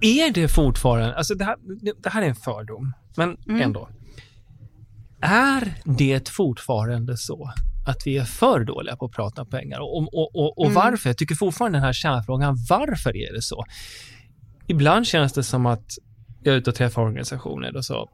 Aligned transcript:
är 0.00 0.30
det 0.30 0.48
fortfarande, 0.48 1.16
alltså 1.16 1.34
det 1.34 1.44
här, 1.44 1.56
det 2.02 2.08
här 2.08 2.22
är 2.22 2.26
en 2.26 2.34
fördom, 2.34 2.92
men 3.16 3.36
mm. 3.48 3.62
ändå. 3.62 3.88
Är 5.20 5.74
det 5.84 6.28
fortfarande 6.28 7.16
så 7.16 7.50
att 7.86 8.06
vi 8.06 8.18
är 8.18 8.24
för 8.24 8.64
dåliga 8.64 8.96
på 8.96 9.04
att 9.04 9.12
prata 9.12 9.42
om 9.42 9.48
pengar? 9.48 9.80
Och, 9.80 9.96
och, 9.96 10.36
och, 10.36 10.58
och 10.58 10.66
mm. 10.66 10.74
varför? 10.74 11.10
Jag 11.10 11.18
tycker 11.18 11.34
fortfarande 11.34 11.78
den 11.78 11.84
här 11.84 11.92
kärnfrågan, 11.92 12.56
varför 12.68 13.16
är 13.16 13.32
det 13.32 13.42
så? 13.42 13.64
Ibland 14.66 15.06
känns 15.06 15.32
det 15.32 15.42
som 15.42 15.66
att 15.66 15.90
jag 16.42 16.54
är 16.54 16.58
ute 16.58 16.70
och 16.70 16.76
träffar 16.76 17.02
organisationer 17.02 17.76
och 17.76 17.84
så, 17.84 18.10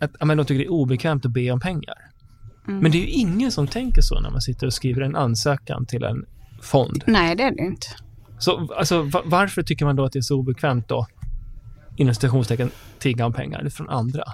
att 0.00 0.10
men 0.26 0.36
de 0.36 0.46
tycker 0.46 0.58
det 0.58 0.64
är 0.64 0.72
obekvämt 0.72 1.26
att 1.26 1.32
be 1.32 1.50
om 1.50 1.60
pengar. 1.60 1.94
Mm. 2.68 2.80
Men 2.80 2.92
det 2.92 2.98
är 2.98 3.00
ju 3.02 3.08
ingen 3.08 3.52
som 3.52 3.66
tänker 3.66 4.02
så 4.02 4.20
när 4.20 4.30
man 4.30 4.40
sitter 4.40 4.66
och 4.66 4.72
skriver 4.72 5.00
en 5.00 5.16
ansökan 5.16 5.86
till 5.86 6.04
en 6.04 6.24
fond. 6.62 7.04
Nej, 7.06 7.36
det 7.36 7.42
är 7.42 7.56
det 7.56 7.62
inte. 7.62 7.86
Så 8.38 8.74
alltså, 8.74 9.10
varför 9.24 9.62
tycker 9.62 9.84
man 9.84 9.96
då 9.96 10.04
att 10.04 10.12
det 10.12 10.18
är 10.18 10.22
så 10.22 10.36
obekvämt 10.36 10.88
då, 10.88 11.06
inom 11.98 12.14
citationstecken, 12.14 12.70
tigga 12.98 13.26
om 13.26 13.32
pengar 13.32 13.68
från 13.68 13.88
andra? 13.88 14.24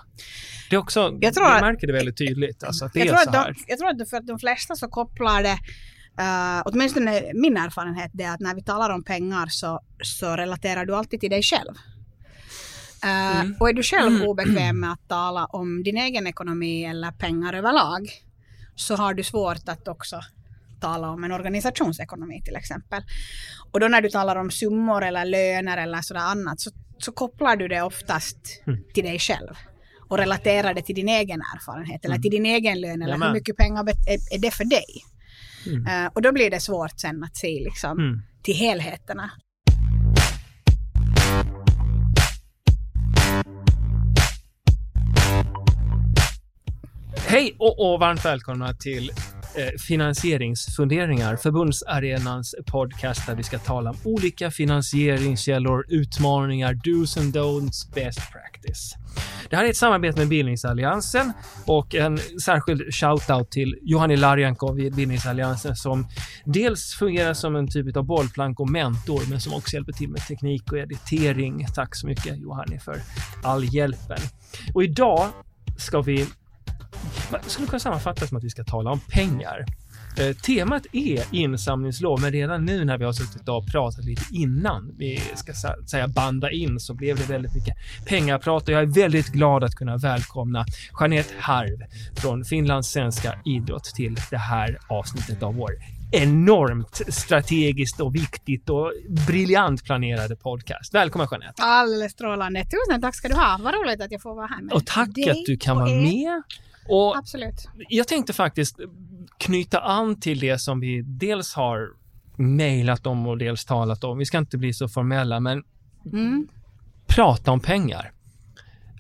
Det 0.71 0.77
är 0.77 0.81
också, 0.81 1.19
jag, 1.21 1.35
tror 1.35 1.47
jag 1.47 1.61
märker 1.61 1.87
det 1.87 1.93
väldigt 1.93 2.19
tydligt, 2.19 2.65
alltså, 2.65 2.85
att 2.85 2.93
det 2.93 3.01
är 3.01 3.09
så 3.09 3.15
här. 3.15 3.27
De, 3.27 3.55
jag 3.67 3.79
tror 3.79 3.89
att 3.89 4.11
för 4.11 4.17
att 4.17 4.27
de 4.27 4.39
flesta 4.39 4.77
så 4.77 4.89
kopplar 4.89 5.43
det 5.43 5.59
Uh, 6.21 6.63
åtminstone 6.65 7.23
min 7.35 7.57
erfarenhet 7.57 8.11
är 8.19 8.31
att 8.31 8.41
när 8.41 8.55
vi 8.55 8.63
talar 8.63 8.91
om 8.91 9.05
pengar 9.05 9.47
så, 9.47 9.81
så 10.03 10.37
relaterar 10.37 10.85
du 10.85 10.97
alltid 10.97 11.21
till 11.21 11.31
dig 11.31 11.43
själv. 11.43 11.75
Uh, 13.05 13.41
mm. 13.41 13.57
Och 13.61 13.69
är 13.69 13.73
du 13.73 13.83
själv 13.83 14.15
mm. 14.15 14.29
obekväm 14.29 14.81
med 14.81 14.93
att 14.93 15.09
tala 15.09 15.45
om 15.45 15.83
din 15.83 15.97
egen 15.97 16.27
ekonomi 16.27 16.85
eller 16.85 17.11
pengar 17.11 17.53
överlag 17.53 18.11
så 18.75 18.97
har 18.97 19.15
du 19.15 19.23
svårt 19.23 19.69
att 19.69 19.89
också 19.89 20.21
tala 20.81 21.11
om 21.11 21.25
en 21.25 21.33
organisationsekonomi 21.33 22.43
till 22.45 22.57
exempel. 22.57 23.03
Och 23.73 23.81
då 23.81 23.89
när 23.89 24.03
du 24.03 24.11
talar 24.11 24.37
om 24.37 24.51
summor 24.51 25.05
eller 25.05 25.25
löner 25.25 25.77
eller 25.77 26.03
sådär 26.03 26.21
annat 26.21 26.61
så, 26.61 26.71
så 26.99 27.13
kopplar 27.13 27.57
du 27.57 27.69
det 27.69 27.83
oftast 27.83 28.63
mm. 28.67 28.85
till 28.95 29.05
dig 29.05 29.19
själv 29.19 29.55
och 30.09 30.19
relaterar 30.19 30.75
det 30.75 30.83
till 30.83 30.95
din 30.95 31.09
egen 31.09 31.41
erfarenhet 31.55 32.05
eller 32.05 32.19
till 32.19 32.31
din 32.31 32.47
egen 32.47 32.81
lön 32.81 33.03
eller 33.03 33.13
Jamen. 33.13 33.29
hur 33.29 33.35
mycket 33.35 33.57
pengar 33.57 33.83
är, 33.83 34.35
är 34.35 34.39
det 34.39 34.51
för 34.51 34.65
dig. 34.65 34.85
Mm. 35.67 36.05
Uh, 36.05 36.11
och 36.15 36.23
då 36.23 36.33
blir 36.33 36.51
det 36.51 36.61
svårt 36.61 37.01
sen 37.01 37.25
att 37.25 37.37
se 37.37 37.61
liksom, 37.65 37.99
mm. 37.99 38.23
till 38.43 38.55
helheterna. 38.55 39.31
Hej 47.27 47.55
och, 47.59 47.93
och 47.93 48.01
varmt 48.01 48.25
välkomna 48.25 48.75
till 48.75 49.11
Eh, 49.57 49.79
finansieringsfunderingar, 49.79 51.37
Förbundsarenans 51.37 52.55
podcast 52.67 53.27
där 53.27 53.35
vi 53.35 53.43
ska 53.43 53.59
tala 53.59 53.91
om 53.91 53.97
olika 54.05 54.51
finansieringskällor, 54.51 55.85
utmaningar, 55.89 56.75
dos 56.75 57.17
and 57.17 57.37
don'ts, 57.37 57.95
best 57.95 58.21
practice. 58.33 58.95
Det 59.51 59.57
här 59.57 59.65
är 59.65 59.71
ett 59.71 59.77
samarbete 59.77 60.19
med 60.19 60.29
Bildningsalliansen 60.29 61.33
och 61.67 61.95
en 61.95 62.19
särskild 62.45 62.81
shout-out 62.81 63.51
till 63.51 63.79
Johanni 63.83 64.17
Larjankov 64.17 64.77
vid 64.77 64.95
Bildningsalliansen 64.95 65.77
som 65.77 66.07
dels 66.45 66.95
fungerar 66.95 67.35
som 67.35 67.57
en 67.57 67.69
typ 67.69 67.97
av 67.97 68.05
bollplank 68.05 68.61
och 68.61 68.71
mentor, 68.71 69.23
men 69.31 69.41
som 69.41 69.55
också 69.55 69.77
hjälper 69.77 69.93
till 69.93 70.09
med 70.09 70.27
teknik 70.27 70.73
och 70.73 70.79
editering. 70.79 71.67
Tack 71.75 71.95
så 71.95 72.07
mycket 72.07 72.39
Johanni 72.39 72.79
för 72.79 72.97
all 73.43 73.65
hjälpen. 73.65 74.19
Och 74.75 74.85
idag 74.85 75.29
ska 75.79 76.01
vi 76.01 76.27
man 77.31 77.41
skulle 77.47 77.67
kunna 77.69 77.81
sammanfatta 77.81 78.27
som 78.27 78.37
att 78.37 78.45
vi 78.45 78.51
ska 78.51 78.65
tala 78.65 78.91
om 78.91 79.01
pengar. 79.01 79.67
Eh, 80.19 80.37
temat 80.37 80.87
är 80.93 81.23
insamlingslov, 81.31 82.21
men 82.21 82.33
redan 82.33 82.65
nu 82.65 82.85
när 82.85 82.99
vi 82.99 83.05
har 83.05 83.13
suttit 83.13 83.49
och 83.49 83.67
pratat 83.67 84.05
lite 84.05 84.23
innan 84.31 84.95
vi 84.99 85.23
ska 85.35 85.53
säga 85.91 86.09
banda 86.09 86.51
in 86.51 86.81
så 86.81 86.95
blev 86.95 87.17
det 87.17 87.25
väldigt 87.33 87.55
mycket 87.55 87.77
pengaprat 88.07 88.63
och 88.63 88.69
jag 88.69 88.83
är 88.83 88.87
väldigt 88.87 89.29
glad 89.29 89.65
att 89.65 89.75
kunna 89.75 89.97
välkomna 89.97 90.65
Jeanette 91.01 91.35
Harv 91.39 91.79
från 92.17 92.45
Finlands 92.45 92.89
svenska 92.89 93.39
idrott 93.45 93.85
till 93.85 94.17
det 94.31 94.37
här 94.37 94.79
avsnittet 94.89 95.43
av 95.43 95.55
vår 95.55 95.71
enormt 96.13 97.01
strategiskt 97.09 98.01
och 98.01 98.15
viktigt 98.15 98.71
och 98.71 98.93
briljant 99.27 99.85
planerade 99.85 100.37
podcast. 100.37 100.95
Välkommen 100.95 101.29
Jeanette! 101.31 101.63
Alldeles 101.63 102.13
strålande! 102.13 102.65
Tusen 102.65 103.01
tack 103.01 103.15
ska 103.15 103.29
du 103.29 103.35
ha! 103.35 103.59
Vad 103.63 103.75
roligt 103.75 104.01
att 104.03 104.13
jag 104.13 104.23
får 104.23 104.35
vara 104.35 104.47
här 104.47 104.63
med 104.63 104.73
Och 104.73 104.87
tack 104.87 105.09
att 105.09 105.45
du 105.47 105.57
kan 105.57 105.77
vara 105.77 105.87
med. 105.87 106.43
Och 106.89 107.17
Absolut. 107.17 107.69
Jag 107.89 108.09
tänkte 108.09 108.33
faktiskt 108.33 108.81
knyta 109.39 109.81
an 109.81 110.21
till 110.21 110.39
det 110.39 110.59
som 110.59 110.81
vi 110.81 111.03
dels 111.03 111.55
har 111.55 111.89
mejlat 112.37 113.07
om 113.07 113.27
och 113.27 113.39
dels 113.39 113.65
talat 113.65 114.05
om. 114.05 114.19
Vi 114.19 114.27
ska 114.27 114.39
inte 114.39 114.59
bli 114.59 114.73
så 114.73 114.89
formella, 114.89 115.41
men 115.41 115.65
mm. 116.13 116.49
prata 117.07 117.53
om 117.53 117.61
pengar. 117.61 118.13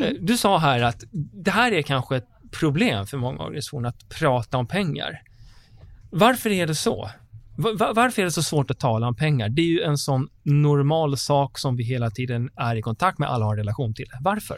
Mm. 0.00 0.26
Du 0.26 0.36
sa 0.36 0.58
här 0.58 0.82
att 0.82 1.04
det 1.12 1.50
här 1.50 1.72
är 1.72 1.82
kanske 1.82 2.16
ett 2.16 2.28
problem 2.50 3.06
för 3.06 3.16
många 3.16 3.38
organisationer 3.38 3.88
att 3.88 4.08
prata 4.08 4.58
om 4.58 4.66
pengar. 4.66 5.22
Varför 6.10 6.50
är 6.50 6.66
det 6.66 6.74
så? 6.74 7.10
Varför 7.56 8.22
är 8.22 8.24
det 8.24 8.32
så 8.32 8.42
svårt 8.42 8.70
att 8.70 8.78
tala 8.78 9.08
om 9.08 9.14
pengar? 9.14 9.48
Det 9.48 9.62
är 9.62 9.66
ju 9.66 9.82
en 9.82 9.98
sån 9.98 10.28
normal 10.42 11.16
sak 11.16 11.58
som 11.58 11.76
vi 11.76 11.84
hela 11.84 12.10
tiden 12.10 12.50
är 12.56 12.76
i 12.76 12.82
kontakt 12.82 13.18
med, 13.18 13.28
alla 13.28 13.44
har 13.44 13.56
relation 13.56 13.94
till. 13.94 14.08
Varför? 14.20 14.56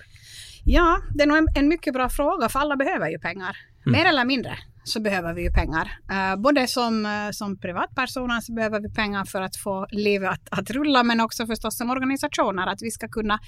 Ja, 0.68 1.00
det 1.14 1.22
är 1.22 1.26
nog 1.26 1.36
en, 1.36 1.48
en 1.54 1.68
mycket 1.68 1.94
bra 1.94 2.08
fråga, 2.08 2.48
för 2.48 2.58
alla 2.58 2.76
behöver 2.76 3.08
ju 3.10 3.18
pengar. 3.18 3.56
Mm. 3.86 3.98
Mer 3.98 4.08
eller 4.08 4.24
mindre 4.24 4.58
så 4.84 5.00
behöver 5.00 5.34
vi 5.34 5.42
ju 5.42 5.50
pengar. 5.50 5.98
Uh, 6.10 6.40
både 6.42 6.66
som, 6.66 7.06
uh, 7.06 7.30
som 7.30 7.58
privatpersoner 7.58 8.40
så 8.40 8.52
behöver 8.52 8.80
vi 8.80 8.94
pengar 8.94 9.24
för 9.24 9.42
att 9.42 9.56
få 9.56 9.86
livet 9.90 10.30
att, 10.30 10.58
att 10.58 10.70
rulla, 10.70 11.02
men 11.02 11.20
också 11.20 11.46
förstås 11.46 11.78
som 11.78 11.90
organisationer, 11.90 12.66
att 12.66 12.82
vi 12.82 12.90
ska 12.90 13.08
kunna, 13.08 13.38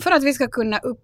för 0.00 0.10
att 0.10 0.24
vi 0.24 0.34
ska 0.34 0.48
kunna 0.48 0.78
upp, 0.78 1.00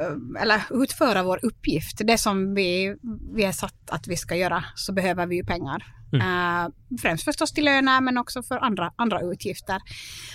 uh, 0.00 0.42
eller 0.42 0.62
utföra 0.70 1.22
vår 1.22 1.38
uppgift, 1.42 2.00
det 2.04 2.18
som 2.18 2.54
vi, 2.54 2.96
vi 3.34 3.44
är 3.44 3.52
satt 3.52 3.90
att 3.90 4.08
vi 4.08 4.16
ska 4.16 4.34
göra, 4.34 4.64
så 4.74 4.92
behöver 4.92 5.26
vi 5.26 5.36
ju 5.36 5.44
pengar. 5.44 5.84
Mm. 6.14 6.72
främst 7.02 7.24
förstås 7.24 7.52
till 7.52 7.64
löner, 7.64 8.00
men 8.00 8.18
också 8.18 8.42
för 8.42 8.58
andra, 8.58 8.92
andra 8.96 9.20
utgifter. 9.20 9.80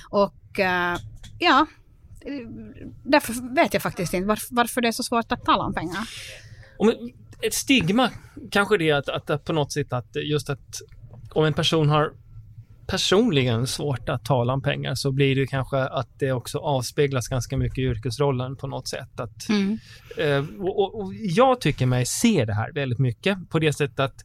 Och 0.09 0.59
ja, 1.39 1.65
därför 3.03 3.55
vet 3.55 3.73
jag 3.73 3.83
faktiskt 3.83 4.13
inte 4.13 4.27
varför, 4.27 4.55
varför 4.55 4.81
det 4.81 4.87
är 4.87 4.91
så 4.91 5.03
svårt 5.03 5.31
att 5.31 5.45
tala 5.45 5.63
om 5.63 5.73
pengar. 5.73 6.09
Om 6.77 6.93
ett 7.41 7.53
stigma 7.53 8.09
kanske 8.51 8.77
det 8.77 8.91
att, 8.91 9.09
att, 9.09 9.29
att 9.29 9.45
på 9.45 9.53
något 9.53 9.71
sätt 9.71 9.93
att 9.93 10.15
just 10.15 10.49
att 10.49 10.81
om 11.33 11.45
en 11.45 11.53
person 11.53 11.89
har 11.89 12.13
personligen 12.87 13.67
svårt 13.67 14.09
att 14.09 14.25
tala 14.25 14.53
om 14.53 14.61
pengar 14.61 14.95
så 14.95 15.11
blir 15.11 15.35
det 15.35 15.47
kanske 15.47 15.77
att 15.77 16.09
det 16.19 16.31
också 16.31 16.57
avspeglas 16.57 17.27
ganska 17.27 17.57
mycket 17.57 17.77
i 17.77 17.81
yrkesrollen 17.81 18.55
på 18.55 18.67
något 18.67 18.87
sätt. 18.87 19.19
Att, 19.19 19.49
mm. 19.49 19.79
eh, 20.17 20.45
och, 20.59 21.01
och, 21.01 21.13
jag 21.13 21.61
tycker 21.61 21.85
mig 21.85 22.05
se 22.05 22.45
det 22.45 22.53
här 22.53 22.71
väldigt 22.71 22.99
mycket 22.99 23.49
på 23.49 23.59
det 23.59 23.73
sättet 23.73 23.99
att 23.99 24.23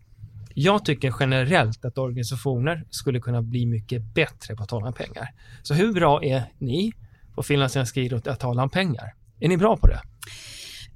jag 0.55 0.85
tycker 0.85 1.15
generellt 1.21 1.85
att 1.85 1.99
organisationer 1.99 2.85
skulle 2.91 3.21
kunna 3.21 3.43
bli 3.43 3.67
mycket 3.67 4.03
bättre 4.15 4.57
på 4.57 4.63
att 4.63 4.69
tala 4.69 4.87
om 4.87 4.93
pengar. 4.93 5.29
Så 5.63 5.75
hur 5.75 5.93
bra 5.93 6.25
är 6.25 6.43
ni 6.59 6.93
på 7.35 7.43
finlandssvenska 7.43 8.01
idrott 8.01 8.27
att 8.27 8.41
tala 8.41 8.63
om 8.63 8.71
pengar. 8.71 9.15
Är 9.41 9.49
ni 9.49 9.57
bra 9.57 9.77
på 9.77 9.87
det? 9.87 10.01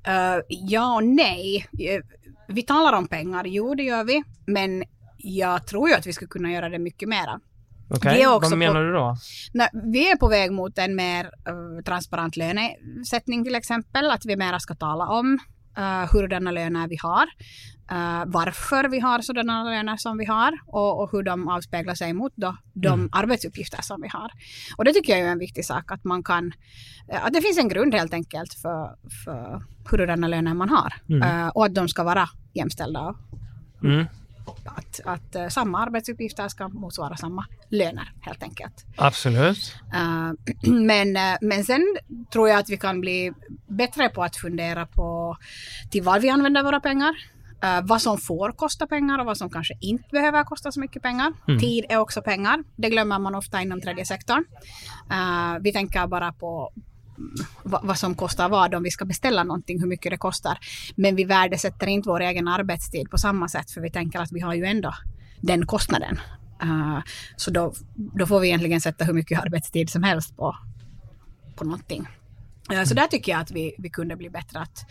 Uh, 0.08 0.42
ja 0.48 0.94
och 0.94 1.04
nej. 1.04 1.66
Eh, 1.78 2.02
vi 2.48 2.62
talar 2.62 2.92
om 2.92 3.08
pengar, 3.08 3.44
jo 3.44 3.74
det 3.74 3.82
gör 3.82 4.04
vi. 4.04 4.22
Men 4.46 4.84
jag 5.16 5.66
tror 5.66 5.88
ju 5.88 5.94
att 5.94 6.06
vi 6.06 6.12
skulle 6.12 6.28
kunna 6.28 6.52
göra 6.52 6.68
det 6.68 6.78
mycket 6.78 7.08
mera. 7.08 7.40
Okej, 7.90 8.28
okay. 8.28 8.50
vad 8.50 8.58
menar 8.58 8.74
på, 8.74 8.80
du 8.80 8.92
då? 8.92 9.16
Nej, 9.52 9.68
vi 9.92 10.10
är 10.10 10.16
på 10.16 10.28
väg 10.28 10.52
mot 10.52 10.78
en 10.78 10.96
mer 10.96 11.24
uh, 11.24 11.82
transparent 11.84 12.36
lönesättning 12.36 13.44
till 13.44 13.54
exempel. 13.54 14.10
Att 14.10 14.26
vi 14.26 14.36
mera 14.36 14.60
ska 14.60 14.74
tala 14.74 15.06
om 15.06 15.38
uh, 15.78 16.12
hurdana 16.12 16.50
löner 16.50 16.88
vi 16.88 16.96
har 17.02 17.26
uh, 17.92 18.24
varför 18.26 18.88
vi 18.88 19.00
har 19.00 19.20
sådana 19.20 19.64
löner 19.64 19.96
som 19.96 20.18
vi 20.18 20.24
har 20.24 20.58
och, 20.66 21.02
och 21.02 21.12
hur 21.12 21.22
de 21.22 21.48
avspeglar 21.48 21.94
sig 21.94 22.12
mot 22.12 22.32
då, 22.36 22.56
de 22.72 23.00
mm. 23.00 23.08
arbetsuppgifter 23.12 23.82
som 23.82 24.02
vi 24.02 24.08
har. 24.08 24.30
Och 24.76 24.84
det 24.84 24.92
tycker 24.92 25.12
jag 25.12 25.28
är 25.28 25.32
en 25.32 25.38
viktig 25.38 25.64
sak 25.64 25.92
att 25.92 26.04
man 26.04 26.22
kan, 26.22 26.46
uh, 27.12 27.26
att 27.26 27.32
det 27.32 27.40
finns 27.40 27.58
en 27.58 27.68
grund 27.68 27.94
helt 27.94 28.14
enkelt 28.14 28.54
för, 28.54 28.96
för 29.24 29.62
hurdana 29.90 30.28
löner 30.28 30.54
man 30.54 30.68
har 30.68 30.92
mm. 31.08 31.22
uh, 31.22 31.48
och 31.48 31.64
att 31.64 31.74
de 31.74 31.88
ska 31.88 32.04
vara 32.04 32.28
jämställda. 32.54 33.14
Mm. 33.82 34.06
Att, 34.64 35.00
att 35.04 35.36
uh, 35.36 35.48
samma 35.48 35.82
arbetsuppgifter 35.82 36.48
ska 36.48 36.68
motsvara 36.68 37.16
samma 37.16 37.44
löner 37.68 38.12
helt 38.20 38.42
enkelt. 38.42 38.84
Absolut. 38.96 39.74
Uh, 39.94 40.32
men, 40.72 41.16
uh, 41.16 41.36
men 41.40 41.64
sen 41.64 41.96
tror 42.32 42.48
jag 42.48 42.58
att 42.58 42.68
vi 42.70 42.76
kan 42.76 43.00
bli 43.00 43.32
bättre 43.66 44.08
på 44.08 44.24
att 44.24 44.36
fundera 44.36 44.86
på 44.86 45.36
till 45.90 46.02
vad 46.02 46.22
vi 46.22 46.28
använder 46.30 46.62
våra 46.62 46.80
pengar. 46.80 47.36
Vad 47.82 48.02
som 48.02 48.18
får 48.18 48.52
kosta 48.52 48.86
pengar 48.86 49.18
och 49.18 49.26
vad 49.26 49.36
som 49.36 49.50
kanske 49.50 49.74
inte 49.80 50.08
behöver 50.12 50.44
kosta 50.44 50.72
så 50.72 50.80
mycket 50.80 51.02
pengar. 51.02 51.32
Mm. 51.48 51.60
Tid 51.60 51.84
är 51.88 51.98
också 51.98 52.22
pengar. 52.22 52.64
Det 52.76 52.90
glömmer 52.90 53.18
man 53.18 53.34
ofta 53.34 53.62
inom 53.62 53.80
tredje 53.80 54.04
sektorn. 54.04 54.44
Vi 55.60 55.72
tänker 55.72 56.06
bara 56.06 56.32
på 56.32 56.72
vad 57.62 57.98
som 57.98 58.14
kostar 58.14 58.48
vad 58.48 58.74
om 58.74 58.82
vi 58.82 58.90
ska 58.90 59.04
beställa 59.04 59.44
någonting, 59.44 59.80
hur 59.80 59.86
mycket 59.86 60.10
det 60.10 60.16
kostar. 60.18 60.58
Men 60.96 61.16
vi 61.16 61.24
värdesätter 61.24 61.86
inte 61.86 62.08
vår 62.08 62.20
egen 62.20 62.48
arbetstid 62.48 63.10
på 63.10 63.18
samma 63.18 63.48
sätt 63.48 63.70
för 63.70 63.80
vi 63.80 63.90
tänker 63.90 64.18
att 64.18 64.32
vi 64.32 64.40
har 64.40 64.54
ju 64.54 64.64
ändå 64.64 64.94
den 65.40 65.66
kostnaden. 65.66 66.20
Uh, 66.62 66.98
så 67.36 67.50
då, 67.50 67.72
då 67.94 68.26
får 68.26 68.40
vi 68.40 68.48
egentligen 68.48 68.80
sätta 68.80 69.04
hur 69.04 69.12
mycket 69.12 69.40
arbetstid 69.40 69.90
som 69.90 70.02
helst 70.02 70.36
på, 70.36 70.56
på 71.56 71.64
någonting. 71.64 72.08
Eh, 72.72 72.82
Så 72.84 72.94
där 72.94 73.06
tycker 73.06 73.32
jag 73.32 73.40
att 73.40 73.50
vi, 73.50 73.74
vi 73.78 73.90
kunde 73.90 74.16
bli 74.16 74.30
bättre 74.30 74.60
att 74.60 74.86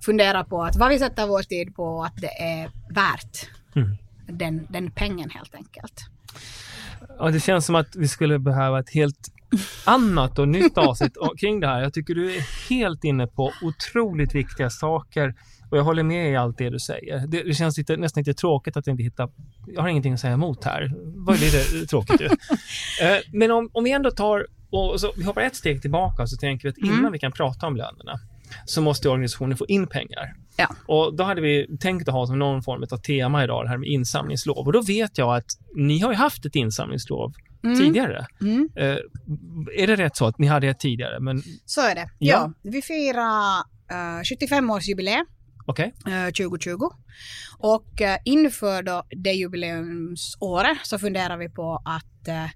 fundera 0.00 0.44
på 0.44 0.64
att 0.64 0.76
vad 0.76 0.88
vi 0.88 0.98
sätter 0.98 1.26
vår 1.26 1.42
tid 1.42 1.74
på 1.74 2.04
att 2.04 2.16
det 2.16 2.42
är 2.42 2.70
värt 2.90 3.48
Mm. 3.74 3.96
den, 4.26 4.66
den 4.70 4.90
pengen 4.90 5.30
helt 5.30 5.54
enkelt. 5.54 6.00
Ja, 7.18 7.30
det 7.30 7.40
känns 7.40 7.66
som 7.66 7.74
att 7.74 7.96
vi 7.96 8.08
skulle 8.08 8.38
behöva 8.38 8.80
ett 8.80 8.90
helt 8.90 9.32
annat 9.84 10.38
och 10.38 10.48
nytt 10.48 10.78
avsnitt 10.78 11.12
kring 11.40 11.60
det 11.60 11.66
här. 11.66 11.82
Jag 11.82 11.92
tycker 11.94 12.14
du 12.14 12.34
är 12.36 12.68
helt 12.70 13.04
inne 13.04 13.26
på 13.26 13.52
otroligt 13.62 14.34
viktiga 14.34 14.70
saker 14.70 15.34
och 15.70 15.78
jag 15.78 15.84
håller 15.84 16.02
med 16.02 16.32
i 16.32 16.36
allt 16.36 16.58
det 16.58 16.70
du 16.70 16.78
säger. 16.78 17.26
Det, 17.26 17.42
det 17.42 17.54
känns 17.54 17.78
lite, 17.78 17.96
nästan 17.96 18.20
lite 18.20 18.34
tråkigt 18.34 18.76
att 18.76 18.86
jag 18.86 18.94
inte 18.94 19.02
hittar... 19.02 19.30
Jag 19.66 19.82
har 19.82 19.88
ingenting 19.88 20.12
att 20.12 20.20
säga 20.20 20.32
emot 20.32 20.64
här. 20.64 20.92
Det 21.40 21.86
tråkigt 21.86 22.20
ju. 22.20 22.26
Eh, 23.02 23.18
Men 23.32 23.50
om, 23.50 23.70
om 23.72 23.84
vi 23.84 23.92
ändå 23.92 24.10
tar 24.10 24.46
och 24.70 25.00
så, 25.00 25.12
vi 25.16 25.24
hoppar 25.24 25.42
ett 25.42 25.56
steg 25.56 25.82
tillbaka 25.82 26.26
så 26.26 26.36
tänker 26.36 26.62
vi 26.62 26.70
att 26.70 26.78
innan 26.78 26.98
Mm. 26.98 27.12
vi 27.12 27.18
kan 27.18 27.32
prata 27.32 27.66
om 27.66 27.76
lönerna 27.76 28.20
så 28.64 28.82
måste 28.82 29.08
organisationen 29.08 29.56
få 29.56 29.66
in 29.66 29.86
pengar. 29.86 30.34
Ja. 30.56 30.68
Och 30.86 31.16
då 31.16 31.24
hade 31.24 31.40
vi 31.40 31.78
tänkt 31.80 32.08
att 32.08 32.14
ha 32.14 32.26
som 32.26 32.38
någon 32.38 32.62
form 32.62 32.84
av 32.90 32.96
tema 32.96 33.44
idag, 33.44 33.64
det 33.64 33.68
här 33.68 33.76
med 33.76 33.88
insamlingslov. 33.88 34.66
Och 34.66 34.72
då 34.72 34.82
vet 34.82 35.18
jag 35.18 35.36
att 35.36 35.50
ni 35.76 35.98
har 35.98 36.10
ju 36.10 36.16
haft 36.16 36.46
ett 36.46 36.54
insamlingslov 36.56 37.32
Mm. 37.64 37.78
tidigare. 37.78 38.26
Mm. 38.40 38.68
Eh, 38.76 38.96
är 39.82 39.86
det 39.86 39.96
rätt 39.96 40.16
så 40.16 40.26
att 40.26 40.38
ni 40.38 40.46
hade 40.46 40.68
ett 40.68 40.80
tidigare? 40.80 41.20
Men 41.20 41.42
Så 41.64 41.80
är 41.80 41.94
det. 41.94 42.10
Ja. 42.18 42.52
Ja. 42.62 42.70
vi 42.70 42.82
firar 42.82 43.58
uh, 43.92 44.20
75-årsjubileum 44.22 45.24
okej. 45.66 45.94
eh, 46.06 46.26
2020. 46.26 46.78
Och 47.58 48.00
eh, 48.02 48.18
inför 48.24 48.82
då 48.82 49.02
det 49.10 49.32
jubileumsåret 49.32 50.78
så 50.82 50.98
funderar 50.98 51.36
vi 51.36 51.48
på 51.48 51.82
att 51.84 52.28
eh, 52.28 52.50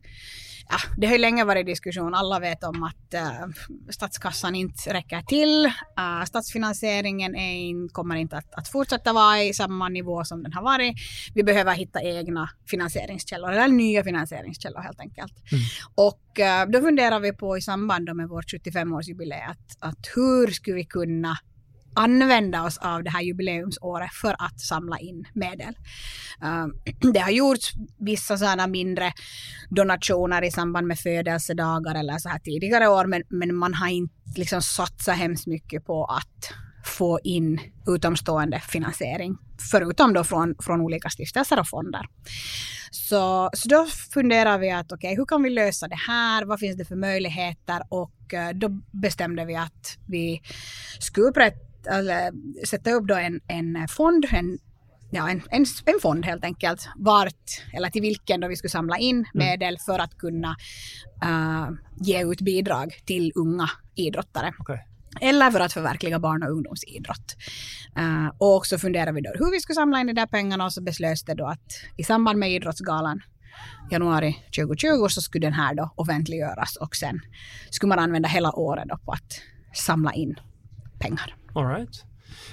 Ja, 0.69 0.77
det 0.97 1.07
har 1.07 1.15
ju 1.15 1.19
länge 1.19 1.45
varit 1.45 1.67
diskussion. 1.67 2.15
Alla 2.15 2.39
vet 2.39 2.65
om 2.65 2.83
att 2.83 3.15
eh, 3.15 3.47
statskassan 3.91 4.55
inte 4.55 4.93
räcker 4.93 5.23
till. 5.23 5.67
Uh, 5.67 6.25
statsfinansieringen 6.25 7.37
in, 7.37 7.89
kommer 7.89 8.17
inte 8.17 8.37
att, 8.37 8.55
att 8.55 8.69
fortsätta 8.69 9.13
vara 9.13 9.43
i 9.43 9.55
samma 9.55 9.89
nivå 9.89 10.25
som 10.25 10.43
den 10.43 10.53
har 10.53 10.63
varit. 10.63 10.97
Vi 11.35 11.43
behöver 11.43 11.75
hitta 11.75 12.03
egna 12.03 12.51
finansieringskällor, 12.71 13.53
eller 13.53 13.69
nya 13.69 14.05
finansieringskällor 14.05 14.81
helt 14.81 15.01
enkelt. 15.01 15.33
Mm. 15.53 15.65
Och 15.95 16.41
eh, 16.41 16.69
då 16.69 16.81
funderar 16.81 17.21
vi 17.21 17.33
på 17.33 17.59
i 17.59 17.61
samband 17.61 18.17
med 18.17 18.29
vårt 18.29 18.53
75-årsjubileum 18.53 19.51
att, 19.51 19.77
att 19.79 20.07
hur 20.17 20.47
skulle 20.47 20.77
vi 20.77 20.85
kunna 20.85 21.39
använda 21.97 22.63
oss 22.63 22.79
av 22.79 23.05
det 23.05 23.11
här 23.11 23.23
jubileumsåret 23.23 24.13
för 24.13 24.37
att 24.39 24.61
samla 24.61 24.99
in 24.99 25.25
medel. 25.35 25.75
Ehm, 26.43 26.73
det 27.13 27.21
har 27.21 27.31
gjorts 27.31 27.73
vissa 27.99 28.39
sådana 28.39 28.67
mindre 28.67 29.13
donationer 29.71 30.45
i 30.45 30.51
samband 30.51 30.87
med 30.87 30.99
födelsedagar 30.99 31.95
eller 31.95 32.19
så 32.19 32.29
här 32.29 32.39
tidigare 32.39 32.89
år 32.89 33.05
men, 33.05 33.23
men 33.29 33.55
man 33.55 33.75
har 33.75 33.89
inte 33.89 34.15
liksom 34.37 34.63
satsat 34.63 35.17
hemskt 35.17 35.47
mycket 35.47 35.85
på 35.85 36.05
att 36.05 36.53
få 36.85 37.21
in 37.25 37.61
utomstående 37.87 38.61
finansiering 38.61 39.37
förutom 39.71 40.13
då 40.13 40.25
från, 40.25 40.55
från 40.63 40.81
olika 40.81 41.11
stiftelser 41.11 41.61
och 41.61 41.69
fonder. 41.69 42.07
Så, 42.91 43.51
så 43.53 43.69
då 43.69 43.87
funderar 44.13 44.59
vi 44.59 44.71
att 44.71 44.93
okej, 44.93 45.17
hur 45.17 45.27
kan 45.27 45.43
vi 45.43 45.51
lösa 45.51 45.89
det 45.89 45.99
här? 46.09 46.45
Vad 46.45 46.61
finns 46.61 46.77
det 46.77 46.85
för 46.85 46.97
möjligheter? 46.97 47.83
Och 47.89 48.35
eh, 48.35 48.51
då 48.55 48.69
bestämde 48.91 49.45
vi 49.45 49.57
att 49.57 49.99
vi 50.07 50.43
skulle 51.01 51.27
upprätta, 51.27 51.66
eller, 51.91 52.33
sätta 52.67 52.91
upp 52.91 53.09
då 53.09 53.15
en, 53.15 53.41
en 53.49 53.89
fond, 53.89 54.27
en, 54.33 54.59
ja, 55.11 55.31
en, 55.31 55.43
en, 55.51 55.67
en 55.85 56.01
fond 56.03 56.25
helt 56.25 56.45
enkelt, 56.45 56.89
vart, 56.97 57.63
eller 57.73 57.91
till 57.91 58.03
vilken 58.03 58.41
då 58.41 58.49
vi 58.49 58.57
skulle 58.57 58.71
samla 58.71 58.99
in 58.99 59.25
medel 59.35 59.79
för 59.79 59.99
att 59.99 60.19
kunna 60.19 60.57
eh, 61.23 61.69
ge 62.01 62.25
ut 62.25 62.41
bidrag 62.41 62.95
till 63.05 63.33
unga 63.35 63.71
idrottare. 63.95 64.55
Okej. 64.59 64.87
Eller 65.21 65.51
för 65.51 65.61
att 65.61 65.73
förverkliga 65.73 66.19
barn 66.19 66.43
och 66.43 66.51
ungdomsidrott. 66.51 67.37
Eh, 67.97 68.29
och 68.39 68.67
så 68.67 68.79
funderade 68.79 69.13
vi 69.13 69.21
då 69.21 69.31
hur 69.35 69.51
vi 69.51 69.61
skulle 69.61 69.75
samla 69.75 70.01
in 70.01 70.07
de 70.07 70.13
där 70.13 70.27
pengarna 70.27 70.65
och 70.65 70.73
så 70.73 70.83
beslöts 70.83 71.25
det 71.25 71.35
då 71.35 71.47
att 71.47 71.81
i 71.97 72.05
samband 72.05 72.39
med 72.39 72.51
Idrottsgalan 72.53 73.21
januari 73.91 74.37
2020 74.57 75.09
så 75.09 75.21
skulle 75.21 75.47
den 75.47 75.53
här 75.53 75.75
då 75.75 75.91
offentliggöras 75.95 76.77
och 76.77 76.97
sen 76.97 77.21
skulle 77.71 77.89
man 77.89 77.99
använda 77.99 78.29
hela 78.29 78.53
året 78.53 78.85
då 78.89 78.99
på 78.99 79.13
att 79.13 79.41
samla 79.75 80.13
in 80.13 80.41
pengar. 80.99 81.35
All 81.57 81.67
right. 81.67 82.05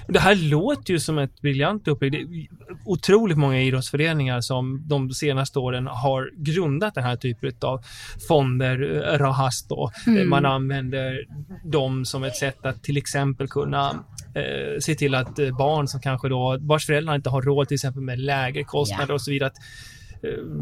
Det 0.08 0.18
här 0.18 0.34
låter 0.34 0.92
ju 0.92 1.00
som 1.00 1.18
ett 1.18 1.40
briljant 1.40 1.88
upplägg. 1.88 2.12
Det 2.12 2.18
är 2.18 2.46
otroligt 2.84 3.38
många 3.38 3.60
idrottsföreningar 3.60 4.40
som 4.40 4.88
de 4.88 5.10
senaste 5.10 5.58
åren 5.58 5.86
har 5.86 6.30
grundat 6.36 6.94
den 6.94 7.04
här 7.04 7.16
typen 7.16 7.52
av 7.60 7.80
fonder, 8.28 9.02
eh, 9.12 9.18
Rahas 9.18 9.66
då. 9.68 9.90
Mm. 10.06 10.28
Man 10.28 10.46
använder 10.46 11.26
dem 11.64 12.04
som 12.04 12.24
ett 12.24 12.36
sätt 12.36 12.66
att 12.66 12.82
till 12.82 12.96
exempel 12.96 13.48
kunna 13.48 14.04
eh, 14.34 14.78
se 14.80 14.94
till 14.94 15.14
att 15.14 15.38
eh, 15.38 15.56
barn 15.56 15.88
som 15.88 16.00
kanske 16.00 16.28
då, 16.28 16.58
vars 16.60 16.86
föräldrar 16.86 17.14
inte 17.14 17.30
har 17.30 17.42
råd 17.42 17.68
till 17.68 17.74
exempel 17.74 18.02
med 18.02 18.18
lägre 18.18 18.64
kostnader 18.64 19.14
och 19.14 19.22
så 19.22 19.30
vidare, 19.30 19.46
att 19.46 19.58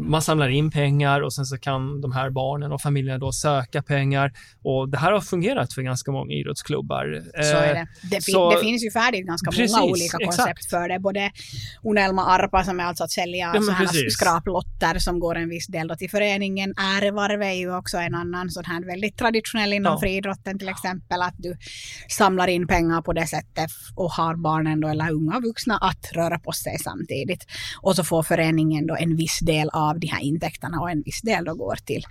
man 0.09 0.21
samlar 0.21 0.49
in 0.49 0.71
pengar 0.71 1.21
och 1.21 1.33
sen 1.33 1.45
så 1.45 1.57
kan 1.57 2.01
de 2.01 2.11
här 2.11 2.29
barnen 2.29 2.71
och 2.71 2.81
familjerna 2.81 3.19
då 3.19 3.31
söka 3.31 3.81
pengar. 3.83 4.31
Och 4.63 4.89
det 4.89 4.97
här 4.97 5.11
har 5.11 5.21
fungerat 5.21 5.73
för 5.73 5.81
ganska 5.81 6.11
många 6.11 6.33
idrottsklubbar. 6.33 7.21
Så 7.43 7.57
är 7.57 7.67
Eh, 7.67 7.73
det. 7.73 7.87
Det, 8.01 8.21
fin- 8.25 8.33
så- 8.33 8.51
det 8.51 8.59
finns 8.61 8.83
ju 8.85 8.91
färdigt 8.91 9.25
ganska 9.27 9.51
Precis, 9.51 9.71
många 9.71 9.83
olika 9.91 10.03
exakt. 10.17 10.25
koncept 10.25 10.69
för 10.69 10.89
det. 10.89 10.99
Både 10.99 11.31
Unelma 11.83 12.25
Arpa 12.25 12.63
som 12.63 12.79
är 12.79 12.83
alltså 12.83 13.03
att 13.03 13.11
sälja 13.11 13.53
men 13.53 13.63
så 13.63 13.71
här 13.71 13.85
precis. 13.85 14.13
skraplotter 14.13 14.99
som 14.99 15.19
går 15.19 15.35
en 15.35 15.49
viss 15.49 15.67
del 15.67 15.87
då 15.87 15.95
till 15.95 16.09
föreningen. 16.09 16.73
Ärevarv 16.97 17.41
är 17.41 17.51
ju 17.53 17.75
också 17.75 17.97
en 17.97 18.15
annan 18.15 18.49
sån 18.49 18.65
här 18.65 18.85
väldigt 18.85 19.17
traditionell 19.17 19.73
inom 19.73 19.93
Ja. 19.93 19.99
friidrotten 19.99 20.59
till 20.59 20.69
exempel. 20.69 21.21
Att 21.21 21.35
du 21.37 21.57
samlar 22.09 22.47
in 22.47 22.67
pengar 22.67 23.01
på 23.01 23.13
det 23.13 23.27
sättet 23.27 23.69
och 23.95 24.11
har 24.11 24.35
barnen 24.35 24.81
då 24.81 24.87
eller 24.87 25.11
unga 25.11 25.39
vuxna 25.39 25.77
att 25.77 26.11
röra 26.13 26.39
på 26.39 26.51
sig 26.51 26.77
samtidigt. 26.79 27.45
Och 27.81 27.95
så 27.95 28.03
får 28.03 28.23
föreningen 28.23 28.87
då 28.87 28.95
en 28.95 29.15
viss 29.15 29.39
del 29.39 29.52
av 29.73 29.99
de 29.99 30.07
här 30.07 30.19
intäkterna 30.21 30.79
och 30.81 30.89
en 30.91 31.01
viss 31.01 31.21
del 31.21 31.45
då 31.45 31.53
går 31.55 31.75
till 31.75 32.03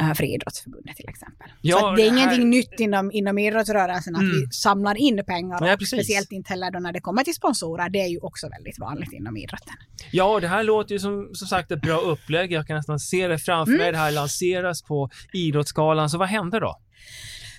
uh, 0.00 0.12
Friidrottsförbundet 0.14 0.96
till 0.96 1.08
exempel. 1.08 1.48
Ja, 1.60 1.78
så 1.78 1.90
det 1.90 1.92
är 1.92 1.96
det 1.96 2.02
här- 2.02 2.18
ingenting 2.18 2.50
nytt 2.50 2.80
inom, 2.80 3.12
inom 3.12 3.38
idrottsrörelsen 3.38 4.14
att 4.16 4.20
Mm. 4.22 4.32
vi 4.40 4.46
samlar 4.52 4.94
in 4.98 5.24
pengar. 5.26 5.62
Och 5.72 5.78
precis. 5.78 5.88
speciellt 5.88 6.32
inte 6.32 6.48
heller 6.52 6.70
då 6.70 6.78
när 6.78 6.92
det 6.92 7.00
kommer 7.00 7.24
till 7.24 7.34
sponsorer. 7.34 7.88
Det 7.88 8.00
är 8.00 8.08
ju 8.08 8.18
också 8.18 8.48
väldigt 8.48 8.78
vanligt 8.78 9.12
inom 9.12 9.36
idrotten. 9.36 9.74
Ja, 10.10 10.40
det 10.40 10.48
här 10.48 10.62
låter 10.62 10.92
ju 10.92 10.98
som, 10.98 11.30
som 11.34 11.46
sagt 11.48 11.70
ett 11.70 11.80
bra 11.82 11.96
upplägg. 12.00 12.52
Jag 12.52 12.66
kan 12.66 12.76
nästan 12.76 12.98
se 12.98 13.28
det 13.28 13.38
framför 13.38 13.72
Mm. 13.72 13.82
mig. 13.82 13.92
Det 13.92 13.98
här 13.98 14.10
lanseras 14.12 14.82
på 14.82 15.10
Idrottsgalan. 15.32 16.10
Så 16.10 16.18
vad 16.18 16.28
hände 16.28 16.60
då? 16.60 16.78